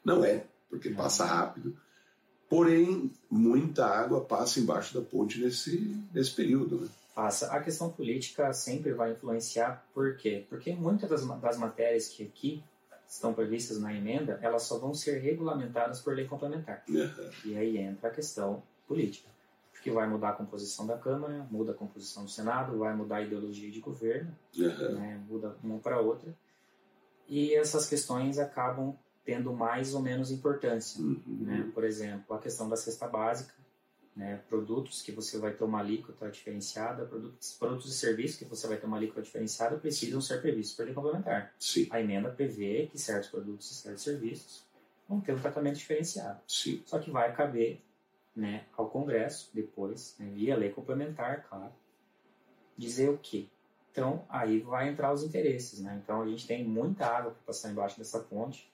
Não 0.04 0.24
é, 0.24 0.46
porque 0.70 0.90
passa 0.92 1.26
rápido. 1.26 1.76
Porém, 2.50 3.12
muita 3.30 3.86
água 3.86 4.22
passa 4.22 4.60
embaixo 4.60 4.94
da 4.94 5.02
ponte 5.02 5.40
nesse, 5.40 5.98
nesse 6.14 6.32
período. 6.32 6.82
Né? 6.82 6.88
Passa. 7.14 7.48
A 7.48 7.60
questão 7.60 7.90
política 7.90 8.54
sempre 8.54 8.94
vai 8.94 9.12
influenciar, 9.12 9.86
por 9.94 10.16
quê? 10.16 10.46
Porque 10.50 10.72
muitas 10.74 11.10
das, 11.10 11.26
das 11.42 11.58
matérias 11.58 12.08
que 12.08 12.24
aqui 12.24 12.64
estão 13.08 13.34
previstas 13.34 13.80
na 13.80 13.94
emenda, 13.94 14.40
elas 14.42 14.64
só 14.64 14.78
vão 14.78 14.94
ser 14.94 15.20
regulamentadas 15.20 16.02
por 16.02 16.14
lei 16.14 16.26
complementar. 16.26 16.84
Uhum. 16.90 17.30
E 17.46 17.58
aí 17.58 17.78
entra 17.78 18.10
a 18.10 18.12
questão 18.12 18.62
política. 18.88 19.30
Porque 19.72 19.92
vai 19.92 20.08
mudar 20.08 20.30
a 20.30 20.34
composição 20.34 20.86
da 20.86 20.98
Câmara, 20.98 21.48
muda 21.50 21.72
a 21.72 21.76
composição 21.76 22.26
do 22.26 22.30
Senado, 22.30 22.78
vai 22.78 22.94
mudar 22.96 23.18
a 23.18 23.22
ideologia 23.22 23.72
de 23.72 23.80
governo, 23.80 24.36
uhum. 24.58 24.96
né, 24.96 25.24
muda 25.30 25.56
uma 25.64 25.80
para 25.80 26.00
outra. 26.02 26.36
E 27.30 27.54
essas 27.54 27.88
questões 27.88 28.40
acabam 28.40 28.96
tendo 29.24 29.54
mais 29.54 29.94
ou 29.94 30.02
menos 30.02 30.32
importância. 30.32 31.02
Uhum. 31.02 31.22
Né? 31.26 31.72
Por 31.74 31.84
exemplo, 31.84 32.36
a 32.36 32.40
questão 32.40 32.68
da 32.68 32.76
cesta 32.76 33.08
básica, 33.08 33.54
né? 34.18 34.42
produtos 34.50 35.04
que 35.04 35.12
você 35.12 35.38
vai 35.38 35.54
ter 35.54 35.64
uma 35.64 35.80
alíquota 35.80 36.28
diferenciada, 36.30 37.06
produtos, 37.06 37.54
produtos 37.54 37.94
e 37.94 37.96
serviços 37.96 38.38
que 38.38 38.46
você 38.46 38.68
vai 38.68 38.78
ter 38.78 38.88
uma 38.88 38.98
alíquota 38.98 39.22
diferenciada 39.22 39.78
precisam 39.78 40.20
ser 40.20 40.42
previstos 40.42 40.76
por 40.76 40.86
lei 40.86 40.94
complementar. 40.94 41.54
Sim. 41.60 41.88
A 41.92 42.02
emenda 42.02 42.30
prevê 42.30 42.88
que 42.92 42.98
certos 42.98 43.30
produtos 43.30 43.70
e 43.70 43.76
certos 43.76 44.04
serviços 44.04 44.64
vão 45.08 45.22
ter 45.22 45.34
um 45.34 45.40
tratamento 45.40 45.78
diferenciado. 45.78 46.42
Sim. 46.48 46.82
Só 46.88 46.98
que 46.98 47.12
vai 47.12 47.32
caber 47.32 47.80
né, 48.36 48.66
ao 48.76 48.90
Congresso, 48.90 49.52
depois, 49.54 50.16
né, 50.20 50.32
via 50.34 50.58
lei 50.58 50.72
complementar, 50.72 51.48
claro, 51.48 51.72
dizer 52.76 53.10
o 53.10 53.20
quê? 53.20 53.46
Então, 53.92 54.26
aí 54.30 54.60
vai 54.60 54.90
entrar 54.90 55.14
os 55.14 55.24
interesses. 55.24 55.80
Né? 55.80 56.02
Então, 56.04 56.24
a 56.24 56.28
gente 56.28 56.48
tem 56.48 56.64
muita 56.64 57.06
água 57.06 57.32
para 57.32 57.44
passar 57.46 57.70
embaixo 57.70 58.00
dessa 58.00 58.20
ponte? 58.20 58.72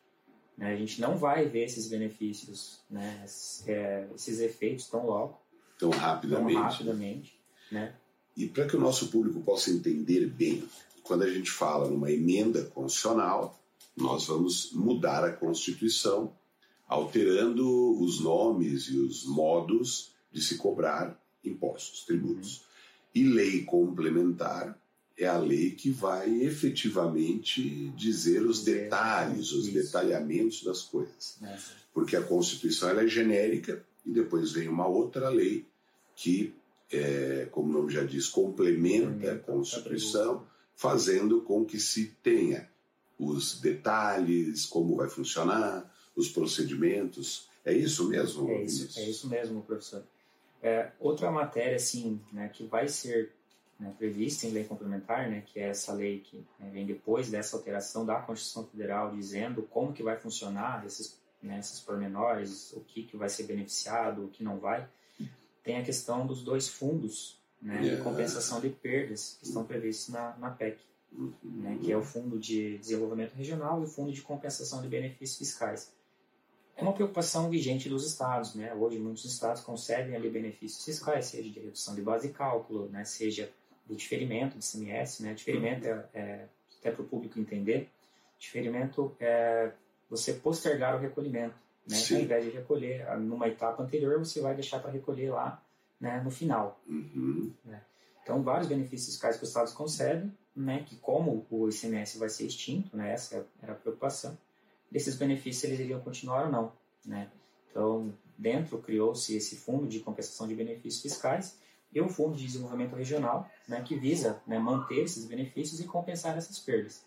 A 0.60 0.76
gente 0.76 1.02
não 1.02 1.18
vai 1.18 1.48
ver 1.48 1.64
esses 1.64 1.88
benefícios, 1.88 2.80
né? 2.90 3.22
esses, 3.26 3.68
é, 3.68 4.08
esses 4.16 4.40
efeitos 4.40 4.88
tão 4.88 5.06
logo. 5.06 5.42
Tão 5.78 5.90
rapidamente. 5.90 6.54
Tão 6.54 6.64
rapidamente 6.64 7.44
né? 7.74 7.96
E 8.38 8.48
para 8.48 8.68
que 8.68 8.76
o 8.76 8.80
nosso 8.80 9.08
público 9.08 9.42
possa 9.42 9.72
entender 9.72 10.28
bem, 10.28 10.64
quando 11.02 11.24
a 11.24 11.30
gente 11.30 11.52
fala 11.52 11.90
numa 11.90 12.12
emenda 12.12 12.64
constitucional, 12.66 13.60
nós 13.96 14.28
vamos 14.28 14.72
mudar 14.72 15.24
a 15.24 15.34
Constituição, 15.34 16.34
alterando 16.88 18.02
os 18.02 18.20
nomes 18.20 18.88
e 18.88 18.98
os 18.98 19.26
modos 19.26 20.12
de 20.32 20.42
se 20.42 20.58
cobrar 20.58 21.20
impostos, 21.44 22.04
tributos. 22.06 22.58
Uhum. 22.58 22.64
E 23.16 23.24
lei 23.26 23.64
complementar 23.64 24.80
é 25.18 25.28
a 25.28 25.38
lei 25.38 25.72
que 25.72 25.92
vai 25.92 26.42
efetivamente 26.42 27.90
dizer 27.90 28.42
os 28.42 28.64
detalhes, 28.64 29.52
os 29.52 29.68
detalhamentos 29.68 30.64
das 30.64 30.82
coisas. 30.82 31.40
Porque 31.94 32.16
a 32.16 32.24
Constituição 32.24 32.90
ela 32.90 33.04
é 33.04 33.08
genérica 33.08 33.84
e 34.06 34.12
depois 34.12 34.52
vem 34.52 34.68
uma 34.68 34.88
outra 34.88 35.30
lei 35.30 35.66
que, 36.16 36.54
é, 36.92 37.48
como 37.52 37.70
o 37.70 37.74
nome 37.74 37.94
já 37.94 38.04
diz, 38.04 38.28
complementa 38.28 39.34
a 39.34 39.40
Constituição, 39.40 40.46
fazendo 40.76 41.42
com 41.42 41.64
que 41.64 41.80
se 41.80 42.16
tenha 42.24 42.70
os 43.18 43.60
detalhes, 43.60 44.66
como 44.66 44.96
vai 44.96 45.10
funcionar, 45.10 45.92
os 46.16 46.30
procedimentos. 46.30 47.48
É 47.64 47.74
isso 47.74 48.08
mesmo? 48.10 48.50
É 48.50 48.64
isso, 48.64 49.00
é 49.00 49.10
isso 49.10 49.30
mesmo, 49.30 49.62
professor. 49.62 50.04
É, 50.62 50.92
outra 51.00 51.32
matéria, 51.32 51.76
assim, 51.76 52.20
né, 52.32 52.50
que 52.50 52.66
vai 52.66 52.88
ser 52.88 53.32
né, 53.80 53.94
prevista 53.98 54.48
em 54.48 54.52
lei 54.52 54.64
complementar, 54.64 55.30
né, 55.30 55.44
que 55.46 55.60
é 55.60 55.70
essa 55.70 55.94
lei 55.94 56.20
que 56.20 56.38
né, 56.60 56.70
vem 56.72 56.86
depois 56.86 57.30
dessa 57.30 57.56
alteração 57.56 58.06
da 58.06 58.20
Constituição 58.22 58.66
Federal, 58.66 59.12
dizendo 59.12 59.64
como 59.64 59.94
que 59.94 60.04
vai 60.04 60.18
funcionar 60.18 60.86
esses, 60.86 61.18
né, 61.42 61.60
esses 61.60 61.80
pormenores, 61.80 62.72
o 62.74 62.82
que, 62.82 63.04
que 63.04 63.18
vai 63.18 63.30
ser 63.30 63.44
beneficiado, 63.44 64.26
o 64.26 64.30
que 64.30 64.44
não 64.44 64.58
vai. 64.58 64.88
Tem 65.64 65.78
a 65.78 65.84
questão 65.84 66.26
dos 66.26 66.44
dois 66.44 66.68
fundos 66.68 67.38
né, 67.62 67.82
de 67.82 68.04
compensação 68.04 68.60
de 68.60 68.70
perdas 68.70 69.38
que 69.40 69.48
estão 69.48 69.64
previstos 69.64 70.14
na, 70.14 70.36
na 70.38 70.50
PEC, 70.52 70.78
né, 71.44 71.80
que 71.82 71.92
é 71.92 71.98
o 71.98 72.04
Fundo 72.04 72.38
de 72.38 72.78
Desenvolvimento 72.78 73.34
Regional 73.34 73.82
e 73.82 73.86
o 73.86 73.88
Fundo 73.88 74.12
de 74.12 74.22
Compensação 74.22 74.82
de 74.82 74.88
Benefícios 74.88 75.38
Fiscais. 75.38 75.92
É 76.76 76.82
uma 76.82 76.94
preocupação 76.94 77.50
vigente 77.50 77.88
dos 77.88 78.06
estados. 78.06 78.56
Né? 78.56 78.74
Hoje, 78.74 78.98
muitos 78.98 79.26
estados 79.26 79.62
concedem 79.62 80.16
ali 80.16 80.30
benefícios 80.30 80.84
fiscais, 80.84 81.28
seja 81.28 81.50
de 81.50 81.60
redução 81.60 81.94
de 81.94 82.02
base 82.02 82.28
de 82.28 82.34
cálculo, 82.34 82.90
né, 82.90 83.06
seja 83.06 83.52
do 83.86 83.96
diferimento 83.96 84.58
de 84.58 84.66
CMS, 84.66 85.22
né? 85.22 85.34
Diferimento 85.34 85.88
é, 85.88 86.06
é 86.14 86.48
até 86.80 86.92
para 86.92 87.02
o 87.02 87.06
público 87.06 87.40
entender, 87.40 87.90
diferimento 88.38 89.16
é 89.20 89.72
você 90.10 90.34
postergar 90.34 90.96
o 90.96 91.00
recolhimento, 91.00 91.56
né? 91.88 91.96
Sim. 91.96 92.16
Ao 92.16 92.22
invés 92.22 92.46
de 92.46 92.52
recolher 92.52 93.06
numa 93.20 93.48
etapa 93.48 93.82
anterior, 93.82 94.20
você 94.20 94.42
vai 94.42 94.54
deixar 94.54 94.80
para 94.80 94.92
recolher 94.92 95.32
lá, 95.32 95.62
né? 96.00 96.22
No 96.22 96.30
final. 96.30 96.80
Uhum. 96.88 97.52
Né? 97.66 97.82
Então, 98.22 98.42
vários 98.42 98.68
benefícios 98.68 99.12
fiscais 99.12 99.38
que 99.38 99.44
os 99.44 99.50
estados 99.50 99.74
concedem, 99.74 100.32
né? 100.56 100.84
Que 100.88 100.96
como 100.98 101.46
o 101.50 101.70
ICMS 101.70 102.18
vai 102.18 102.30
ser 102.30 102.46
extinto, 102.46 102.96
né? 102.96 103.14
Essa 103.14 103.46
era 103.62 103.74
a 103.74 103.76
preocupação. 103.76 104.38
Desses 104.92 105.16
benefícios 105.16 105.64
eles 105.64 105.80
iriam 105.80 106.00
continuar 106.02 106.46
ou 106.46 106.52
não, 106.52 106.72
né? 107.06 107.30
Então, 107.70 108.14
dentro 108.38 108.78
criou-se 108.78 109.36
esse 109.36 109.56
fundo 109.56 109.88
de 109.88 110.00
compensação 110.00 110.48
de 110.48 110.54
benefícios 110.54 111.02
fiscais 111.02 111.58
e 111.94 112.02
o 112.02 112.10
Fundo 112.10 112.36
de 112.36 112.46
Desenvolvimento 112.46 112.96
Regional, 112.96 113.50
né, 113.68 113.82
que 113.86 113.96
visa 113.96 114.42
né, 114.48 114.58
manter 114.60 115.04
esses 115.04 115.26
benefícios 115.26 115.80
e 115.80 115.86
compensar 115.86 116.38
essas 116.38 116.60
perdas. 116.60 117.04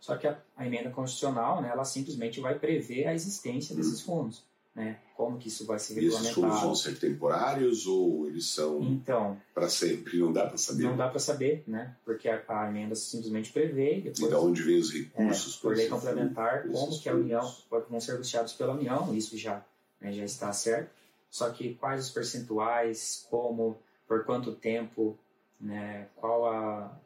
Só 0.00 0.16
que 0.16 0.26
a, 0.26 0.38
a 0.56 0.66
emenda 0.66 0.90
constitucional, 0.90 1.60
né, 1.60 1.70
ela 1.70 1.84
simplesmente 1.84 2.40
vai 2.40 2.58
prever 2.58 3.06
a 3.06 3.14
existência 3.14 3.74
desses 3.74 4.00
fundos. 4.00 4.44
Né? 4.76 4.98
Como 5.16 5.38
que 5.38 5.48
isso 5.48 5.64
vai 5.64 5.78
ser 5.78 5.94
regulamentado? 5.94 6.26
Esses 6.26 6.34
fundos 6.34 6.60
vão 6.60 6.74
ser 6.74 6.98
temporários 6.98 7.86
ou 7.86 8.26
eles 8.26 8.46
são 8.46 8.82
então, 8.82 9.40
para 9.54 9.70
sempre? 9.70 10.18
Não 10.18 10.30
dá 10.30 10.46
para 10.46 10.58
saber. 10.58 10.82
Não 10.82 10.96
dá 10.96 11.08
para 11.08 11.18
saber, 11.18 11.64
né? 11.66 11.96
Porque 12.04 12.28
a, 12.28 12.44
a, 12.46 12.68
emenda 12.68 12.94
simplesmente 12.94 13.50
prevê. 13.50 14.02
Depois, 14.02 14.20
e 14.20 14.28
de 14.28 14.34
onde 14.34 14.62
vem 14.62 14.78
os 14.78 14.92
recursos? 14.92 15.56
É, 15.56 15.60
por 15.62 15.74
lei 15.74 15.88
complementar, 15.88 16.68
como 16.68 17.00
que 17.00 17.08
a 17.08 17.14
União 17.14 17.54
vão 17.88 17.98
ser 17.98 18.18
custeados 18.18 18.52
pela 18.52 18.74
União? 18.74 19.14
Isso 19.14 19.38
já, 19.38 19.64
né, 19.98 20.12
já 20.12 20.24
está 20.24 20.52
certo. 20.52 20.90
Só 21.30 21.48
que 21.48 21.74
quais 21.74 22.04
os 22.04 22.10
percentuais, 22.10 23.26
como 23.30 23.78
por 24.06 24.24
quanto 24.24 24.52
tempo, 24.52 25.18
né, 25.60 26.08
qual 26.16 26.46
a 26.48 26.98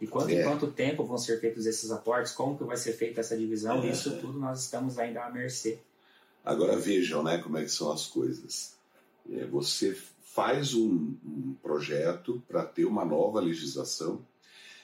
e 0.00 0.06
quanto, 0.06 0.30
é. 0.30 0.44
quanto 0.44 0.68
tempo 0.68 1.04
vão 1.04 1.18
ser 1.18 1.40
feitos 1.40 1.66
esses 1.66 1.90
aportes, 1.90 2.32
como 2.32 2.56
que 2.56 2.62
vai 2.62 2.76
ser 2.76 2.92
feita 2.92 3.20
essa 3.20 3.36
divisão, 3.36 3.82
é. 3.82 3.90
isso 3.90 4.16
tudo 4.18 4.38
nós 4.38 4.62
estamos 4.62 4.98
ainda 4.98 5.24
à 5.24 5.30
mercê. 5.30 5.78
Agora 6.44 6.76
vejam 6.76 7.22
né, 7.22 7.38
como 7.38 7.58
é 7.58 7.64
que 7.64 7.70
são 7.70 7.90
as 7.90 8.06
coisas. 8.06 8.74
É, 9.30 9.44
você 9.46 9.96
faz 10.22 10.72
um, 10.72 11.14
um 11.24 11.54
projeto 11.60 12.40
para 12.46 12.64
ter 12.64 12.84
uma 12.84 13.04
nova 13.04 13.40
legislação 13.40 14.24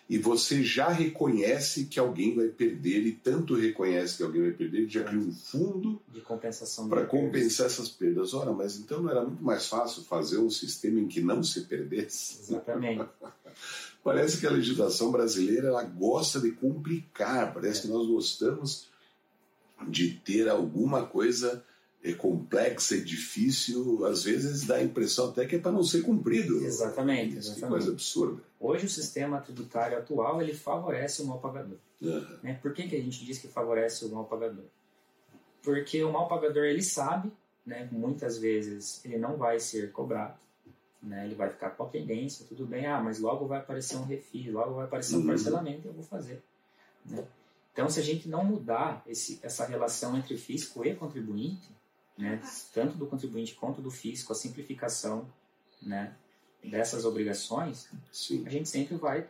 e 0.08 0.18
você 0.18 0.62
já 0.62 0.88
reconhece 0.88 1.86
que 1.86 1.98
alguém 1.98 2.34
vai 2.34 2.48
perder, 2.48 3.06
e 3.06 3.12
tanto 3.12 3.54
reconhece 3.54 4.18
que 4.18 4.22
alguém 4.22 4.42
vai 4.42 4.50
perder, 4.50 4.86
que 4.86 4.92
já 4.92 5.04
cria 5.04 5.18
um 5.18 5.32
fundo 5.32 6.00
de 6.12 6.20
compensação 6.20 6.88
para 6.88 7.06
compensar 7.06 7.66
essas 7.66 7.88
perdas. 7.88 8.34
Ora, 8.34 8.52
mas 8.52 8.76
então 8.76 9.02
não 9.02 9.10
era 9.10 9.24
muito 9.24 9.42
mais 9.42 9.66
fácil 9.66 10.02
fazer 10.04 10.38
um 10.38 10.50
sistema 10.50 11.00
em 11.00 11.08
que 11.08 11.22
não 11.22 11.42
se 11.42 11.62
perdesse? 11.62 12.40
Exatamente. 12.40 13.08
Parece 14.04 14.38
que 14.38 14.46
a 14.46 14.50
legislação 14.50 15.10
brasileira 15.10 15.68
ela 15.68 15.82
gosta 15.82 16.38
de 16.38 16.50
complicar, 16.50 17.54
parece 17.54 17.78
é. 17.78 17.82
que 17.82 17.88
nós 17.88 18.06
gostamos 18.06 18.88
de 19.88 20.10
ter 20.10 20.46
alguma 20.46 21.06
coisa 21.06 21.64
é 22.04 22.12
complexa 22.12 22.94
e 22.96 23.00
difícil, 23.02 24.04
às 24.04 24.22
vezes 24.24 24.64
dá 24.66 24.76
a 24.76 24.82
impressão 24.82 25.30
até 25.30 25.46
que 25.46 25.56
é 25.56 25.58
para 25.58 25.72
não 25.72 25.82
ser 25.82 26.02
cumprido. 26.02 26.62
Exatamente, 26.64 27.38
exatamente. 27.38 27.62
Que 27.62 27.68
coisa 27.68 27.90
absurda. 27.92 28.42
Hoje 28.60 28.84
o 28.86 28.88
sistema 28.90 29.40
tributário 29.40 29.96
atual 29.98 30.40
ele 30.42 30.52
favorece 30.54 31.22
o 31.22 31.26
mal 31.26 31.38
pagador. 31.38 31.78
Uhum. 32.02 32.26
Né? 32.42 32.58
Por 32.60 32.74
que, 32.74 32.86
que 32.86 32.94
a 32.94 33.00
gente 33.00 33.24
diz 33.24 33.38
que 33.38 33.48
favorece 33.48 34.04
o 34.04 34.10
mal 34.10 34.24
pagador? 34.24 34.64
Porque 35.62 36.04
o 36.04 36.12
mal 36.12 36.28
pagador 36.28 36.64
ele 36.64 36.82
sabe 36.82 37.32
né, 37.64 37.88
muitas 37.90 38.36
vezes 38.36 39.00
ele 39.04 39.16
não 39.16 39.38
vai 39.38 39.58
ser 39.58 39.90
cobrado, 39.90 40.34
né, 41.02 41.24
ele 41.24 41.34
vai 41.34 41.48
ficar 41.48 41.70
com 41.70 41.84
a 41.84 41.88
pendência, 41.88 42.44
tudo 42.46 42.66
bem, 42.66 42.84
ah, 42.86 43.00
mas 43.02 43.18
logo 43.18 43.46
vai 43.46 43.60
aparecer 43.60 43.96
um 43.96 44.04
refis, 44.04 44.52
logo 44.52 44.74
vai 44.74 44.84
aparecer 44.84 45.16
um 45.16 45.20
Uhum. 45.20 45.26
parcelamento 45.28 45.80
e 45.86 45.88
eu 45.88 45.94
vou 45.94 46.04
fazer. 46.04 46.42
né? 47.06 47.24
Então, 47.72 47.88
se 47.88 47.98
a 47.98 48.02
gente 48.02 48.28
não 48.28 48.44
mudar 48.44 49.02
esse, 49.06 49.40
essa 49.42 49.64
relação 49.66 50.16
entre 50.16 50.36
fisco 50.36 50.84
e 50.86 50.94
contribuinte, 50.94 51.68
né, 52.16 52.40
tanto 52.72 52.96
do 52.96 53.06
contribuinte 53.06 53.54
quanto 53.54 53.80
do 53.80 53.90
fisco, 53.90 54.32
a 54.32 54.36
simplificação 54.36 55.28
né, 55.82 56.14
dessas 56.62 57.04
obrigações, 57.04 57.88
Sim. 58.12 58.44
a 58.46 58.50
gente 58.50 58.68
sempre 58.68 58.96
vai 58.96 59.26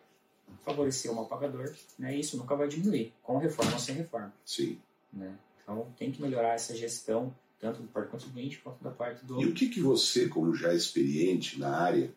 favorecer 0.64 1.11
o 1.11 1.14
mal 1.14 1.26
pagador, 1.26 1.73
né, 1.99 2.17
e 2.17 2.21
isso 2.21 2.37
nunca 2.37 2.55
vai 2.55 2.69
diminuir, 2.69 3.12
com 3.23 3.38
reforma 3.38 3.73
ou 3.73 3.79
sem 3.79 3.95
reforma. 3.95 4.33
Sim. 4.45 4.79
Né? 5.12 5.35
Então, 5.62 5.93
tem 5.99 6.12
que 6.12 6.21
melhorar 6.21 6.55
essa 6.55 6.76
gestão, 6.76 7.35
tanto 7.59 7.81
do 7.81 7.88
parte 7.88 8.09
do 8.09 8.11
contribuinte 8.12 8.59
quanto 8.59 8.85
da 8.85 8.91
parte 8.91 9.25
do. 9.25 9.41
E 9.41 9.47
o 9.47 9.55
que, 9.55 9.69
que 9.69 9.81
você, 9.81 10.29
como 10.29 10.55
já 10.55 10.75
experiente 10.75 11.59
na 11.59 11.75
área, 11.75 12.12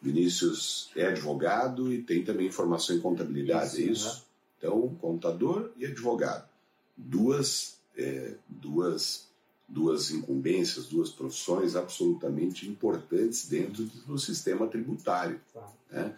Vinícius 0.00 0.90
é 0.94 1.06
advogado 1.06 1.92
e 1.92 2.02
tem 2.02 2.24
também 2.24 2.50
formação 2.50 2.94
em 2.94 3.00
contabilidade, 3.00 3.82
é 3.82 3.86
Isso, 3.86 4.06
isso? 4.06 4.26
Então, 4.58 4.94
contador 5.00 5.72
e 5.76 5.86
advogado. 5.86 6.48
Duas, 6.96 7.78
é, 7.96 8.34
duas, 8.48 9.27
duas 9.68 10.10
incumbências, 10.10 10.86
duas 10.86 11.10
profissões 11.10 11.76
absolutamente 11.76 12.66
importantes 12.66 13.46
dentro 13.46 13.84
do 13.84 14.18
sistema 14.18 14.66
tributário. 14.66 15.40
Claro. 15.52 15.72
né? 15.90 16.14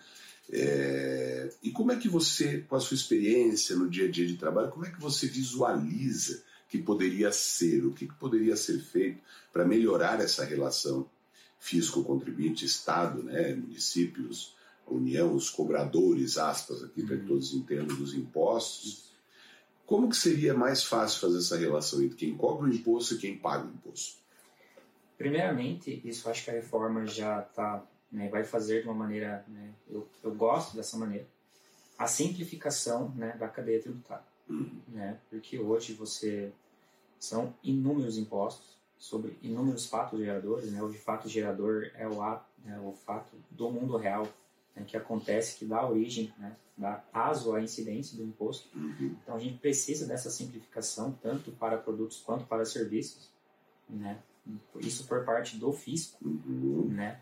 É, 0.53 1.53
e 1.63 1.71
como 1.71 1.93
é 1.93 1.97
que 1.97 2.09
você, 2.09 2.59
com 2.69 2.77
a 2.77 2.81
sua 2.81 2.95
experiência 2.95 3.77
no 3.77 3.89
dia 3.89 4.07
a 4.07 4.11
dia 4.11 4.27
de 4.27 4.37
trabalho, 4.37 4.71
como 4.71 4.85
é 4.85 4.91
que 4.91 5.01
você 5.01 5.27
visualiza 5.27 6.43
que 6.69 6.79
poderia 6.79 7.33
ser, 7.33 7.85
o 7.85 7.93
que 7.93 8.07
poderia 8.07 8.57
ser 8.57 8.79
feito 8.81 9.21
para 9.53 9.65
melhorar 9.65 10.21
essa 10.21 10.45
relação 10.45 11.09
fisco-contribuinte, 11.59 12.65
Estado, 12.65 13.23
né, 13.23 13.55
municípios, 13.55 14.55
União, 14.87 15.35
os 15.35 15.51
cobradores, 15.51 16.37
aspas, 16.37 16.83
aqui 16.83 17.05
para 17.05 17.17
que 17.17 17.27
todos 17.27 17.55
entendam, 17.55 17.97
dos 17.97 18.13
impostos. 18.15 19.10
Como 19.91 20.09
que 20.09 20.17
seria 20.17 20.55
mais 20.55 20.85
fácil 20.85 21.19
fazer 21.19 21.39
essa 21.39 21.59
relação 21.59 22.01
entre 22.01 22.15
quem 22.15 22.37
cobra 22.37 22.65
o 22.65 22.73
imposto 22.73 23.15
e 23.15 23.19
quem 23.19 23.37
paga 23.37 23.67
o 23.67 23.71
imposto? 23.71 24.21
Primeiramente, 25.19 26.01
isso 26.05 26.31
acho 26.31 26.45
que 26.45 26.51
a 26.51 26.53
reforma 26.53 27.05
já 27.09 27.43
tá, 27.43 27.85
né, 28.13 28.29
vai 28.29 28.45
fazer 28.45 28.83
de 28.83 28.89
uma 28.89 28.95
maneira, 28.95 29.45
né, 29.49 29.75
eu, 29.91 30.07
eu 30.23 30.33
gosto 30.33 30.77
dessa 30.77 30.97
maneira, 30.97 31.27
a 31.99 32.07
simplificação 32.07 33.09
né, 33.17 33.37
da 33.37 33.49
cadeia 33.49 33.83
tributária. 33.83 34.23
Uhum. 34.49 34.81
Né, 34.87 35.19
porque 35.29 35.59
hoje 35.59 35.93
você 35.93 36.53
são 37.19 37.53
inúmeros 37.61 38.17
impostos 38.17 38.79
sobre 38.97 39.37
inúmeros 39.43 39.87
fatos 39.87 40.21
geradores. 40.21 40.71
Né, 40.71 40.81
hoje, 40.81 40.99
fato 40.99 41.29
gerador 41.29 41.91
é 41.97 42.07
o, 42.07 42.23
ato, 42.23 42.47
é 42.65 42.79
o 42.79 42.93
fato 42.93 43.33
do 43.51 43.69
mundo 43.73 43.97
real 43.97 44.29
né, 44.81 44.85
que 44.87 44.97
acontece, 44.97 45.57
que 45.59 45.65
dá 45.65 45.87
origem, 45.87 46.33
né, 46.39 46.57
dá 46.77 47.05
aso 47.13 47.55
à 47.55 47.61
incidência 47.63 48.17
do 48.17 48.25
imposto. 48.25 48.69
Uhum. 48.77 49.17
Então 49.23 49.37
a 49.37 49.39
gente 49.39 49.59
precisa 49.59 50.07
dessa 50.07 50.31
simplificação 50.31 51.13
tanto 51.23 51.53
para 51.53 51.77
produtos 51.77 52.19
quanto 52.21 52.45
para 52.47 52.65
serviços, 52.65 53.31
né? 53.89 54.19
Isso 54.81 55.07
por 55.07 55.25
parte 55.25 55.57
do 55.59 55.73
fisco, 55.73 56.19
Uhum. 56.27 56.89
né? 56.89 57.21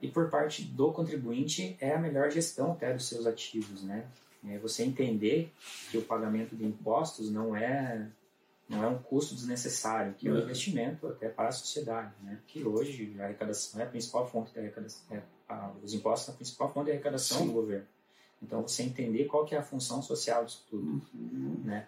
E 0.00 0.08
por 0.08 0.28
parte 0.28 0.62
do 0.62 0.92
contribuinte 0.92 1.76
é 1.80 1.94
a 1.94 1.98
melhor 1.98 2.30
gestão 2.30 2.72
até 2.72 2.92
dos 2.92 3.08
seus 3.08 3.26
ativos, 3.26 3.82
né? 3.82 4.06
É 4.46 4.58
você 4.58 4.84
entender 4.84 5.50
que 5.90 5.96
o 5.98 6.02
pagamento 6.02 6.54
de 6.54 6.64
impostos 6.64 7.30
não 7.30 7.56
é 7.56 8.08
não 8.68 8.82
é 8.82 8.88
um 8.88 8.98
custo 8.98 9.32
desnecessário, 9.34 10.12
que 10.14 10.26
é 10.28 10.32
um 10.32 10.38
É. 10.38 10.42
investimento 10.42 11.06
até 11.06 11.28
para 11.28 11.48
a 11.48 11.52
sociedade, 11.52 12.12
né? 12.22 12.40
Que 12.48 12.64
hoje 12.64 13.14
a 13.20 13.24
arrecadação 13.24 13.80
é 13.80 13.84
a 13.84 13.86
principal 13.86 14.28
fonte 14.28 14.52
de 14.52 14.58
arrecadação, 14.58 15.16
é 15.16 15.22
a- 15.48 15.72
os 15.82 15.94
impostos 15.94 16.26
são 16.26 16.34
a 16.34 16.36
principal 16.36 16.72
fonte 16.72 16.86
de 16.86 16.90
arrecadação 16.92 17.38
Sim. 17.38 17.46
do 17.46 17.52
governo. 17.52 17.86
Então 18.42 18.62
você 18.62 18.82
entender 18.82 19.24
qual 19.24 19.44
que 19.44 19.54
é 19.54 19.58
a 19.58 19.62
função 19.62 20.02
social 20.02 20.44
disso 20.44 20.64
tudo, 20.70 21.00
Uhum. 21.14 21.60
né? 21.64 21.86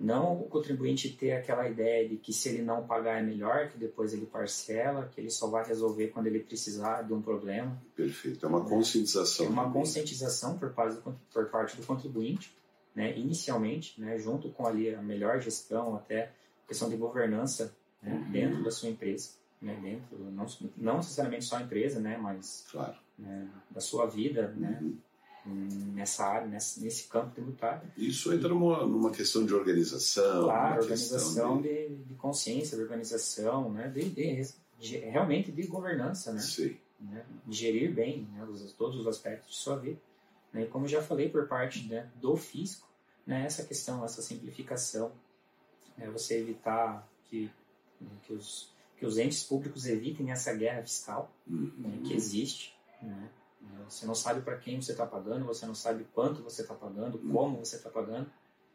Não 0.00 0.40
o 0.40 0.44
contribuinte 0.44 1.08
ter 1.10 1.32
aquela 1.32 1.68
ideia 1.68 2.08
de 2.08 2.16
que 2.16 2.32
se 2.32 2.48
ele 2.50 2.62
não 2.62 2.86
pagar 2.86 3.18
é 3.18 3.22
melhor, 3.22 3.68
que 3.68 3.76
depois 3.76 4.12
ele 4.12 4.26
parcela, 4.26 5.10
que 5.12 5.20
ele 5.20 5.28
só 5.30 5.48
vai 5.48 5.66
resolver 5.66 6.08
quando 6.08 6.28
ele 6.28 6.38
precisar 6.38 7.02
de 7.02 7.12
um 7.12 7.20
problema. 7.20 7.76
Perfeito. 7.96 8.46
É 8.46 8.48
uma 8.48 8.64
conscientização. 8.64 9.46
É 9.46 9.48
uma 9.48 9.72
conscientização 9.72 10.56
por 10.56 10.70
parte 10.72 10.96
do, 11.00 11.18
por 11.32 11.46
parte 11.50 11.76
do 11.76 11.84
contribuinte, 11.84 12.54
né? 12.94 13.18
inicialmente, 13.18 14.00
né? 14.00 14.16
junto 14.20 14.50
com 14.50 14.66
ali 14.68 14.94
a 14.94 15.02
melhor 15.02 15.40
gestão, 15.40 15.96
até 15.96 16.30
questão 16.68 16.88
de 16.88 16.96
governança 16.96 17.74
né? 18.00 18.12
Uhum. 18.12 18.30
dentro 18.30 18.62
da 18.62 18.70
sua 18.70 18.88
empresa. 18.90 19.30
Né? 19.60 19.74
Dentro, 19.82 20.18
não, 20.30 20.46
não 20.76 20.96
necessariamente 20.98 21.44
só 21.44 21.56
a 21.56 21.62
empresa, 21.62 21.98
né? 22.00 22.16
mas 22.16 22.64
Claro. 22.70 22.96
né? 23.18 23.48
da 23.70 23.80
sua 23.80 24.06
vida 24.06 24.48
né? 24.56 24.78
Uhum. 25.46 25.92
nessa 25.94 26.24
área, 26.26 26.46
nesse, 26.46 26.80
nesse 26.80 27.08
campo 27.08 27.34
tributário. 27.34 27.90
Isso 27.96 28.32
entra 28.32 28.48
numa, 28.50 28.86
numa 28.86 29.10
questão 29.10 29.44
de 29.44 29.52
organização. 29.54 30.44
Claro, 30.44 30.80
organização 30.82 31.60
questão 31.60 31.62
de, 31.62 31.96
de 32.04 32.14
consciência, 32.14 32.76
de 32.76 32.82
organização, 32.82 33.70
né? 33.72 33.88
de, 33.88 34.08
de- 34.10 34.54
de- 34.78 34.98
realmente 34.98 35.50
de 35.50 35.62
governança, 35.66 36.32
né? 36.32 36.40
Né? 37.00 37.24
De 37.46 37.56
gerir 37.56 37.92
bem 37.92 38.28
né? 38.32 38.44
os- 38.44 38.72
todos 38.74 39.00
os 39.00 39.06
aspectos 39.06 39.50
de 39.50 39.56
sua 39.56 39.76
vida. 39.76 39.98
Né? 40.52 40.62
E 40.62 40.66
como 40.66 40.86
já 40.86 41.02
falei 41.02 41.28
por 41.28 41.48
parte 41.48 41.86
né, 41.88 42.08
do 42.20 42.36
fisco, 42.36 42.86
né? 43.26 43.44
essa 43.44 43.64
questão, 43.64 44.04
essa 44.04 44.22
simplificação, 44.22 45.10
né? 45.96 46.08
você 46.10 46.38
evitar 46.38 47.08
que, 47.24 47.50
que, 48.22 48.32
os, 48.32 48.70
que 48.98 49.06
os 49.06 49.16
entes 49.18 49.42
públicos 49.44 49.86
evitem 49.86 50.30
essa 50.30 50.52
guerra 50.54 50.82
fiscal 50.82 51.30
Uhum. 51.46 51.72
né, 51.78 52.00
que 52.04 52.14
existe. 52.14 52.76
Né? 53.02 53.30
Você 53.88 54.04
não 54.06 54.14
sabe 54.14 54.42
para 54.42 54.56
quem 54.56 54.80
você 54.80 54.92
está 54.92 55.06
pagando, 55.06 55.44
você 55.46 55.64
não 55.64 55.74
sabe 55.74 56.04
quanto 56.14 56.42
você 56.42 56.62
está 56.62 56.74
pagando, 56.74 57.18
como 57.18 57.58
você 57.58 57.76
está 57.76 57.88
pagando. 57.88 58.30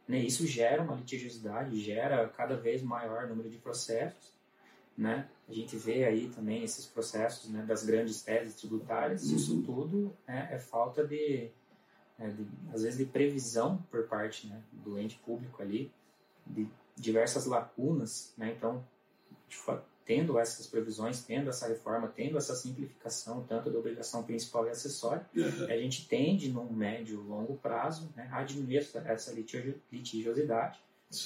Né? 0.07 0.19
Isso 0.19 0.45
gera 0.47 0.81
uma 0.81 0.95
litigiosidade, 0.95 1.79
gera 1.79 2.27
cada 2.29 2.55
vez 2.55 2.81
maior 2.81 3.27
número 3.27 3.49
de 3.49 3.57
processos. 3.57 4.33
Né? 4.97 5.27
A 5.47 5.53
gente 5.53 5.75
vê 5.75 6.05
aí 6.05 6.29
também 6.29 6.63
esses 6.63 6.85
processos 6.85 7.49
né, 7.49 7.63
das 7.63 7.83
grandes 7.83 8.21
teses 8.21 8.55
tributárias. 8.55 9.23
Uhum. 9.29 9.35
Isso 9.35 9.61
tudo 9.63 10.15
né, 10.27 10.49
é 10.51 10.57
falta 10.59 11.05
de, 11.05 11.49
né, 12.17 12.29
de, 12.29 12.47
às 12.73 12.81
vezes, 12.83 12.97
de 12.97 13.05
previsão 13.05 13.77
por 13.91 14.07
parte 14.07 14.47
né, 14.47 14.61
do 14.71 14.97
ente 14.99 15.17
público 15.25 15.61
ali, 15.61 15.91
de 16.45 16.67
diversas 16.95 17.45
lacunas. 17.45 18.33
Né? 18.37 18.53
Então, 18.57 18.83
de 19.49 19.55
fa- 19.55 19.83
tendo 20.05 20.37
essas 20.37 20.67
previsões, 20.67 21.21
tendo 21.23 21.49
essa 21.49 21.67
reforma, 21.67 22.07
tendo 22.07 22.37
essa 22.37 22.55
simplificação, 22.55 23.43
tanto 23.47 23.69
da 23.69 23.79
obrigação 23.79 24.23
principal 24.23 24.65
e 24.67 24.69
acessória, 24.69 25.25
Uhum. 25.35 25.65
a 25.65 25.77
gente 25.77 26.07
tende, 26.07 26.49
no 26.49 26.65
médio 26.71 27.23
e 27.23 27.27
longo 27.29 27.55
prazo, 27.57 28.09
né, 28.15 28.27
a 28.31 28.43
diminuir 28.43 28.77
essa, 28.77 28.99
essa 28.99 29.31
litigio- 29.31 29.79
litigiosidade 29.91 30.79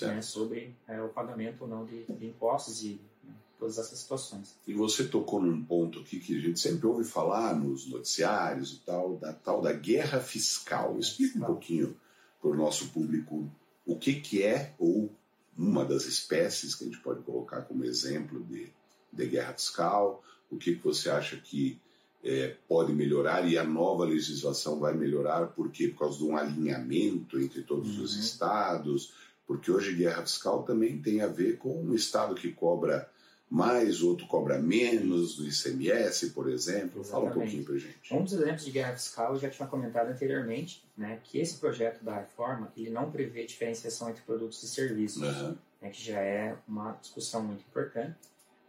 né, 0.07 0.21
sobre 0.21 0.75
é, 0.87 1.01
o 1.01 1.09
pagamento 1.09 1.61
ou 1.61 1.67
não 1.67 1.85
de, 1.85 2.05
de 2.05 2.25
impostos 2.27 2.83
e 2.83 2.99
né, 3.23 3.33
todas 3.57 3.77
essas 3.77 3.97
situações. 3.99 4.55
E 4.67 4.73
você 4.73 5.05
tocou 5.07 5.41
num 5.41 5.63
ponto 5.63 5.99
aqui 6.01 6.19
que 6.19 6.37
a 6.37 6.41
gente 6.41 6.59
sempre 6.59 6.85
ouve 6.87 7.03
falar 7.03 7.55
nos 7.55 7.87
noticiários 7.87 8.73
e 8.73 8.79
tal, 8.85 9.15
da 9.15 9.33
tal 9.33 9.61
da 9.61 9.73
guerra 9.73 10.19
fiscal. 10.19 10.97
Explica 10.99 11.39
um 11.39 11.45
pouquinho 11.45 11.95
para 12.41 12.49
o 12.51 12.55
nosso 12.55 12.89
público 12.89 13.49
o 13.85 13.95
que, 13.97 14.15
que 14.19 14.43
é 14.43 14.73
ou 14.77 15.09
uma 15.57 15.83
das 15.83 16.05
espécies 16.05 16.75
que 16.75 16.83
a 16.83 16.87
gente 16.87 16.99
pode 16.99 17.21
colocar 17.23 17.61
como 17.61 17.83
exemplo 17.83 18.43
de, 18.43 18.71
de 19.11 19.25
guerra 19.25 19.53
fiscal, 19.53 20.23
o 20.51 20.57
que, 20.57 20.75
que 20.75 20.83
você 20.83 21.09
acha 21.09 21.35
que 21.37 21.79
é, 22.23 22.55
pode 22.67 22.93
melhorar 22.93 23.47
e 23.47 23.57
a 23.57 23.63
nova 23.63 24.03
legislação 24.05 24.79
vai 24.79 24.93
melhorar, 24.93 25.47
por 25.47 25.71
quê? 25.71 25.87
Por 25.87 25.99
causa 25.99 26.17
de 26.17 26.23
um 26.25 26.35
alinhamento 26.37 27.39
entre 27.39 27.61
todos 27.63 27.97
os 27.99 28.13
Uhum. 28.15 28.19
estados, 28.19 29.13
porque 29.45 29.71
hoje 29.71 29.93
guerra 29.95 30.21
fiscal 30.23 30.63
também 30.63 31.01
tem 31.01 31.21
a 31.21 31.27
ver 31.27 31.57
com 31.57 31.81
um 31.81 31.93
estado 31.93 32.35
que 32.35 32.51
cobra 32.51 33.09
mais, 33.49 34.01
outro 34.01 34.27
cobra 34.27 34.59
menos, 34.59 35.37
do 35.37 35.47
ICMS, 35.47 36.31
por 36.31 36.49
exemplo. 36.49 37.03
Fala 37.03 37.23
um 37.23 37.27
Exatamente. 37.27 37.33
pouquinho 37.33 37.63
pra 37.65 37.77
gente. 37.77 38.13
Um 38.13 38.23
dos 38.23 38.33
exemplos 38.33 38.65
de 38.65 38.71
guerra 38.71 38.93
fiscal 38.93 39.33
eu 39.33 39.39
já 39.39 39.49
tinha 39.49 39.67
comentado 39.67 40.09
anteriormente, 40.09 40.83
né, 40.97 41.19
que 41.23 41.37
esse 41.39 41.55
projeto 41.57 42.03
da 42.03 42.15
reforma 42.17 42.71
ele 42.75 42.89
não 42.89 43.09
prevê 43.09 43.45
diferenciação 43.45 44.09
entre 44.09 44.21
produtos 44.23 44.61
e 44.63 44.67
serviços, 44.67 45.23
Aham. 45.23 45.57
né, 45.81 45.89
que 45.89 46.03
já 46.03 46.19
é 46.19 46.57
uma 46.67 46.91
discussão 47.01 47.41
muito 47.41 47.61
importante, 47.61 48.15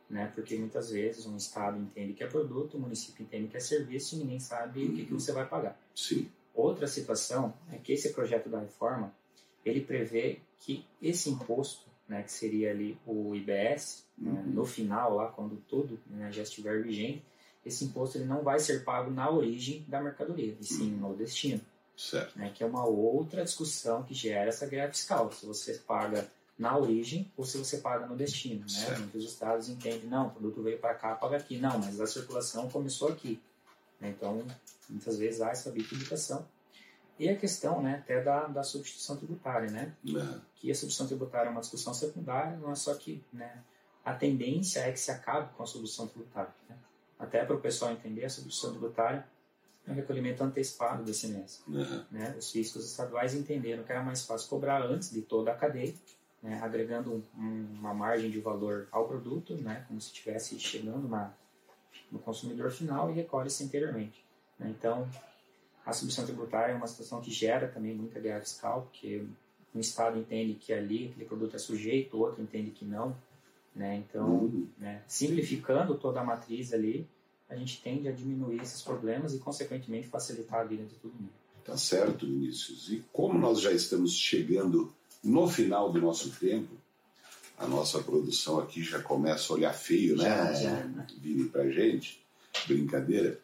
né, 0.09 0.31
porque 0.35 0.57
muitas 0.57 0.91
vezes 0.91 1.27
um 1.27 1.37
estado 1.37 1.77
entende 1.79 2.12
que 2.12 2.23
é 2.23 2.27
produto, 2.29 2.77
o 2.77 2.81
município 2.81 3.23
entende 3.25 3.49
que 3.49 3.57
é 3.57 3.61
serviço 3.61 4.14
e 4.14 4.19
ninguém 4.19 4.38
sabe 4.38 4.85
o 4.87 4.93
que, 4.95 5.05
que 5.07 5.12
Uhum. 5.12 5.19
você 5.19 5.33
vai 5.33 5.47
pagar. 5.47 5.77
Sim. 5.95 6.29
Outra 6.55 6.87
situação 6.87 7.53
é 7.73 7.77
que 7.79 7.93
esse 7.93 8.12
projeto 8.12 8.49
da 8.49 8.61
reforma 8.61 9.12
ele 9.64 9.81
prevê 9.81 10.38
que 10.61 10.85
esse 11.03 11.29
imposto, 11.31 11.88
né, 12.09 12.23
que 12.23 12.33
seria 12.33 12.71
ali 12.71 12.99
o 13.07 13.35
IBS, 13.35 14.05
né, 14.16 14.31
Uhum. 14.31 14.53
no 14.53 14.64
final 14.66 15.14
lá 15.14 15.29
quando 15.29 15.57
tudo 15.68 15.99
né, 16.07 16.33
já 16.33 16.42
estiver 16.42 16.83
vigente, 16.83 17.23
esse 17.64 17.85
imposto 17.85 18.16
ele 18.18 18.25
não 18.25 18.42
vai 18.42 18.59
ser 18.59 18.83
pago 18.85 19.11
na 19.11 19.31
origem 19.31 19.85
da 19.87 20.01
mercadoria, 20.01 20.57
e 20.59 20.64
sim 20.64 20.90
no 20.92 21.14
destino, 21.14 21.61
Certo. 21.97 22.38
né, 22.38 22.51
que 22.55 22.62
é 22.64 22.66
uma 22.66 22.85
outra 22.87 23.44
discussão 23.44 24.03
que 24.03 24.14
gera 24.14 24.49
essa 24.49 24.66
guerra 24.66 24.88
fiscal. 24.88 25.31
Se 25.33 25.44
você 25.44 25.75
paga 25.75 26.27
na 26.59 26.77
origem 26.77 27.31
ou 27.37 27.44
se 27.44 27.57
você 27.57 27.77
paga 27.79 28.07
no 28.07 28.16
destino. 28.16 28.61
Né? 28.68 28.99
Muitos 28.99 29.25
estados 29.25 29.68
entendem, 29.68 30.09
não, 30.09 30.27
o 30.27 30.31
produto 30.31 30.61
veio 30.62 30.79
para 30.79 30.92
cá, 30.94 31.14
paga 31.14 31.37
aqui. 31.37 31.57
Não, 31.59 31.79
mas 31.79 32.01
a 32.01 32.07
circulação 32.07 32.68
começou 32.68 33.09
aqui. 33.09 33.40
Né? 34.01 34.09
Então, 34.16 34.44
muitas 34.88 35.16
vezes 35.18 35.40
há 35.40 35.51
essa 35.51 35.71
bitributação. 35.71 36.44
E 37.18 37.28
a 37.28 37.37
questão 37.37 37.83
né, 37.83 37.96
até 37.96 38.22
da, 38.22 38.46
da 38.46 38.62
substituição 38.62 39.16
tributária, 39.16 39.70
né? 39.70 39.92
Uhum. 40.07 40.40
Que 40.54 40.70
a 40.70 40.74
substituição 40.74 41.07
tributária 41.07 41.48
é 41.48 41.50
uma 41.50 41.61
discussão 41.61 41.92
secundária, 41.92 42.57
não 42.57 42.70
é 42.70 42.74
só 42.74 42.94
que 42.94 43.22
né, 43.33 43.62
a 44.04 44.14
tendência 44.14 44.81
é 44.81 44.92
que 44.92 45.00
se 45.00 45.11
acabe 45.11 45.52
com 45.54 45.62
a 45.62 45.66
substituição 45.66 46.07
tributária. 46.07 46.52
Né? 46.68 46.76
Até 47.18 47.44
para 47.44 47.57
o 47.57 47.61
pessoal 47.61 47.92
entender, 47.92 48.24
a 48.24 48.31
substituição 48.31 48.70
tributária 48.70 49.26
é 49.87 49.90
um 49.90 49.94
recolhimento 49.94 50.44
antecipado 50.44 51.02
desse 51.02 51.28
mês. 51.28 51.62
Uhum. 51.66 52.04
Né? 52.11 52.35
Os 52.38 52.50
fiscos 52.50 52.85
estaduais 52.85 53.35
entenderam 53.35 53.83
que 53.83 53.90
era 53.90 54.02
mais 54.02 54.24
fácil 54.24 54.48
cobrar 54.48 54.83
antes 54.83 55.11
de 55.11 55.22
toda 55.22 55.50
a 55.50 55.54
cadeia, 55.54 55.94
né? 56.42 56.61
agregando 56.62 57.24
um, 57.37 57.66
uma 57.81 57.92
margem 57.92 58.31
de 58.31 58.38
valor 58.38 58.87
ao 58.92 59.09
produto, 59.09 59.54
né? 59.57 59.85
como 59.88 60.00
se 60.00 60.09
estivesse 60.09 60.59
chegando 60.61 61.09
na, 61.09 61.33
no 62.12 62.18
consumidor 62.18 62.70
final 62.70 63.11
e 63.11 63.14
recolhe-se 63.14 63.64
anteriormente. 63.64 64.24
Né? 64.59 64.68
Então, 64.70 65.09
a 65.88 65.92
substituição 65.94 66.27
tributária 66.27 66.72
é 66.72 66.77
uma 66.77 66.87
situação 66.87 67.18
que 67.18 67.31
gera 67.31 67.66
também 67.66 67.94
muita 67.94 68.20
guerra 68.20 68.42
fiscal, 68.42 68.83
porque 68.83 69.24
um 69.74 69.81
Estado 69.81 70.18
entende 70.18 70.53
que 70.53 70.70
ali 70.70 71.09
aquele 71.09 71.24
produto 71.24 71.57
é 71.57 71.59
sujeito, 71.59 72.14
o 72.14 72.20
outro 72.20 72.42
entende 72.42 72.70
que 72.70 72.85
não. 72.85 73.16
Né? 73.74 73.96
Então, 73.96 74.29
uhum. 74.29 74.68
né, 74.77 75.03
simplificando 75.07 75.94
toda 75.94 76.20
a 76.20 76.24
matriz 76.24 76.74
ali, 76.74 77.09
a 77.48 77.57
gente 77.57 77.81
tende 77.81 78.07
a 78.07 78.12
diminuir 78.12 78.61
esses 78.61 78.83
problemas 78.83 79.33
e, 79.33 79.38
consequentemente, 79.38 80.09
facilitar 80.09 80.61
a 80.61 80.64
vida 80.64 80.85
de 80.85 80.94
todo 80.96 81.12
mundo. 81.12 81.33
Tá 81.64 81.77
certo, 81.79 82.27
Vinícius. 82.27 82.90
E 82.90 83.03
como 83.11 83.38
nós 83.38 83.59
já 83.59 83.72
estamos 83.72 84.12
chegando 84.12 84.92
no 85.24 85.48
final 85.48 85.90
do 85.90 86.03
nosso 86.03 86.31
tempo, 86.38 86.77
a 87.57 87.66
nossa 87.66 88.03
produção 88.03 88.59
aqui 88.59 88.83
já 88.83 89.01
começa 89.01 89.51
a 89.51 89.57
olhar 89.57 89.72
feio, 89.72 90.18
né, 90.18 90.24
já, 90.24 90.53
já. 90.53 91.07
Vini, 91.18 91.48
pra 91.48 91.66
gente. 91.70 92.22
Brincadeira. 92.66 93.40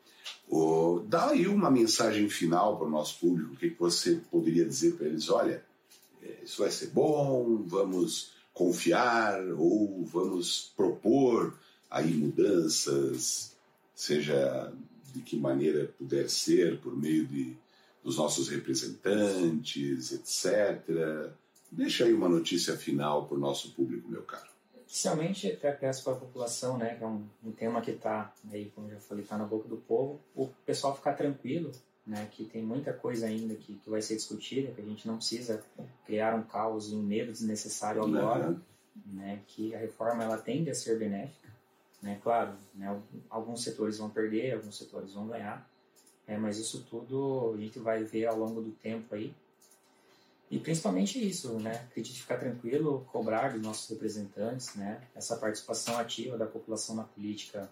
Dá 1.14 1.30
aí 1.30 1.46
uma 1.46 1.70
mensagem 1.70 2.28
final 2.28 2.76
para 2.76 2.88
o 2.88 2.90
nosso 2.90 3.20
público. 3.20 3.52
O 3.52 3.56
que, 3.56 3.70
que 3.70 3.78
você 3.78 4.20
poderia 4.32 4.64
dizer 4.64 4.94
para 4.94 5.06
eles? 5.06 5.28
Olha, 5.28 5.64
é, 6.20 6.38
isso 6.42 6.60
vai 6.60 6.72
ser 6.72 6.88
bom, 6.88 7.62
vamos 7.64 8.32
confiar 8.52 9.40
ou 9.56 10.04
vamos 10.04 10.72
propor 10.76 11.56
aí 11.88 12.12
mudanças, 12.12 13.52
seja 13.94 14.72
de 15.12 15.20
que 15.20 15.36
maneira 15.36 15.94
puder 15.96 16.28
ser, 16.28 16.80
por 16.80 16.96
meio 16.96 17.24
de, 17.26 17.56
dos 18.02 18.16
nossos 18.16 18.48
representantes, 18.48 20.10
etc. 20.10 21.30
Deixa 21.70 22.06
aí 22.06 22.12
uma 22.12 22.28
notícia 22.28 22.76
final 22.76 23.26
para 23.26 23.36
o 23.36 23.40
nosso 23.40 23.70
público, 23.70 24.08
meu 24.08 24.22
caro. 24.22 24.53
Inicialmente, 24.94 25.50
até 25.50 25.72
peço 25.72 26.04
para 26.04 26.12
a 26.12 26.16
população, 26.16 26.78
né, 26.78 26.94
que 26.94 27.02
é 27.02 27.06
um, 27.06 27.26
um 27.42 27.50
tema 27.50 27.80
que 27.80 27.90
está, 27.90 28.32
aí, 28.52 28.70
como 28.76 28.88
já 28.88 29.00
falei, 29.00 29.24
está 29.24 29.36
na 29.36 29.44
boca 29.44 29.68
do 29.68 29.76
povo, 29.76 30.20
o 30.36 30.46
pessoal 30.64 30.94
ficar 30.94 31.14
tranquilo, 31.14 31.72
né, 32.06 32.28
que 32.30 32.44
tem 32.44 32.62
muita 32.62 32.92
coisa 32.92 33.26
ainda 33.26 33.56
que, 33.56 33.74
que 33.74 33.90
vai 33.90 34.00
ser 34.00 34.14
discutida, 34.14 34.70
que 34.70 34.80
a 34.80 34.84
gente 34.84 35.08
não 35.08 35.16
precisa 35.16 35.60
criar 36.06 36.36
um 36.36 36.44
caos 36.44 36.92
e 36.92 36.94
um 36.94 37.02
medo 37.02 37.32
desnecessário 37.32 38.04
agora, 38.04 38.50
uhum. 38.50 38.60
né, 39.14 39.42
que 39.48 39.74
a 39.74 39.78
reforma 39.78 40.22
ela 40.22 40.38
tende 40.38 40.70
a 40.70 40.74
ser 40.76 40.96
benéfica, 40.96 41.48
né, 42.00 42.20
claro, 42.22 42.52
né, 42.72 42.96
alguns 43.28 43.64
setores 43.64 43.98
vão 43.98 44.08
perder, 44.08 44.54
alguns 44.54 44.78
setores 44.78 45.12
vão 45.12 45.26
ganhar, 45.26 45.68
é, 46.24 46.38
mas 46.38 46.56
isso 46.56 46.86
tudo 46.88 47.52
a 47.58 47.60
gente 47.60 47.80
vai 47.80 48.04
ver 48.04 48.26
ao 48.26 48.38
longo 48.38 48.62
do 48.62 48.70
tempo 48.70 49.12
aí, 49.12 49.34
e 50.54 50.58
principalmente 50.60 51.18
isso, 51.18 51.58
né? 51.58 51.84
Acredite 51.90 52.20
ficar 52.20 52.38
tranquilo, 52.38 53.04
cobrar 53.10 53.52
dos 53.52 53.60
nossos 53.60 53.90
representantes, 53.90 54.72
né? 54.76 55.02
Essa 55.12 55.36
participação 55.36 55.98
ativa 55.98 56.38
da 56.38 56.46
população 56.46 56.94
na 56.94 57.02
política, 57.02 57.68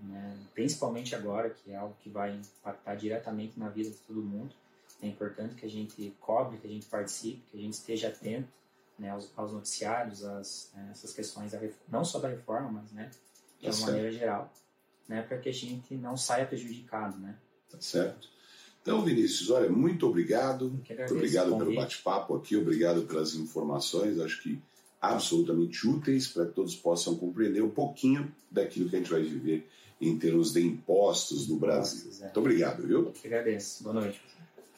né? 0.00 0.34
principalmente 0.54 1.14
agora, 1.14 1.50
que 1.50 1.70
é 1.70 1.76
algo 1.76 1.94
que 2.02 2.08
vai 2.08 2.34
impactar 2.34 2.94
diretamente 2.94 3.58
na 3.60 3.68
vida 3.68 3.90
de 3.90 3.98
todo 3.98 4.22
mundo. 4.22 4.54
É 5.02 5.06
importante 5.06 5.54
que 5.54 5.66
a 5.66 5.68
gente 5.68 6.16
cobre, 6.18 6.56
que 6.56 6.66
a 6.66 6.70
gente 6.70 6.86
participe, 6.86 7.42
que 7.50 7.58
a 7.58 7.60
gente 7.60 7.74
esteja 7.74 8.08
atento 8.08 8.48
né, 8.98 9.10
aos, 9.10 9.30
aos 9.36 9.52
noticiários, 9.52 10.24
às, 10.24 10.70
né, 10.74 10.88
essas 10.92 11.12
questões, 11.12 11.52
da, 11.52 11.60
não 11.86 12.06
só 12.06 12.20
da 12.20 12.28
reforma, 12.28 12.70
mas 12.70 12.90
né, 12.90 13.10
de 13.60 13.68
uma 13.68 13.86
maneira 13.86 14.10
geral, 14.10 14.50
né, 15.06 15.20
para 15.20 15.36
que 15.36 15.50
a 15.50 15.52
gente 15.52 15.94
não 15.94 16.16
saia 16.16 16.46
prejudicado. 16.46 17.18
Né? 17.18 17.36
Tá 17.70 17.78
certo. 17.78 18.30
Então, 18.84 19.02
Vinícius, 19.02 19.48
olha, 19.48 19.70
muito 19.70 20.06
obrigado. 20.06 20.68
Muito 20.68 21.14
obrigado 21.14 21.56
pelo 21.56 21.74
bate-papo 21.74 22.36
aqui, 22.36 22.54
obrigado 22.54 23.06
pelas 23.06 23.34
informações, 23.34 24.20
acho 24.20 24.42
que 24.42 24.60
absolutamente 25.00 25.88
úteis 25.88 26.28
para 26.28 26.44
que 26.44 26.52
todos 26.52 26.76
possam 26.76 27.16
compreender 27.16 27.62
um 27.62 27.70
pouquinho 27.70 28.30
daquilo 28.50 28.90
que 28.90 28.96
a 28.96 28.98
gente 28.98 29.10
vai 29.10 29.22
viver 29.22 29.66
em 29.98 30.18
termos 30.18 30.52
de 30.52 30.60
impostos 30.60 31.48
no 31.48 31.56
Brasil. 31.56 32.10
É. 32.20 32.24
Muito 32.24 32.40
obrigado, 32.40 32.86
viu? 32.86 33.04
Eu 33.04 33.14
agradeço. 33.24 33.82
Boa 33.84 33.94
noite. 33.94 34.20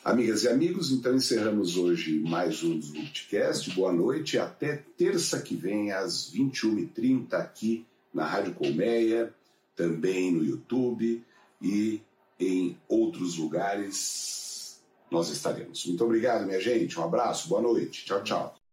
Amigas 0.05 0.45
e 0.45 0.49
amigos, 0.49 0.92
então 0.92 1.16
encerramos 1.16 1.77
hoje 1.77 2.21
mais 2.21 2.62
um 2.62 2.75
Multicast. 2.75 3.75
Boa 3.75 3.92
noite 3.92 4.38
até 4.38 4.85
terça 4.97 5.42
que 5.42 5.57
vem, 5.57 5.90
às 5.90 6.33
21h30, 6.33 7.33
aqui 7.33 7.85
na 8.14 8.25
Rádio 8.25 8.55
Colmeia, 8.55 9.35
também 9.75 10.31
no 10.31 10.45
YouTube 10.45 11.25
e 11.61 12.01
em 12.38 12.79
outros 12.88 13.37
lugares 13.37 14.83
nós 15.11 15.29
estaremos. 15.29 15.87
Muito 15.87 16.05
obrigado, 16.05 16.46
minha 16.46 16.61
gente. 16.61 16.99
Um 16.99 17.05
abraço, 17.05 17.49
boa 17.49 17.62
noite. 17.62 18.05
Tchau, 18.05 18.22
tchau. 18.22 18.65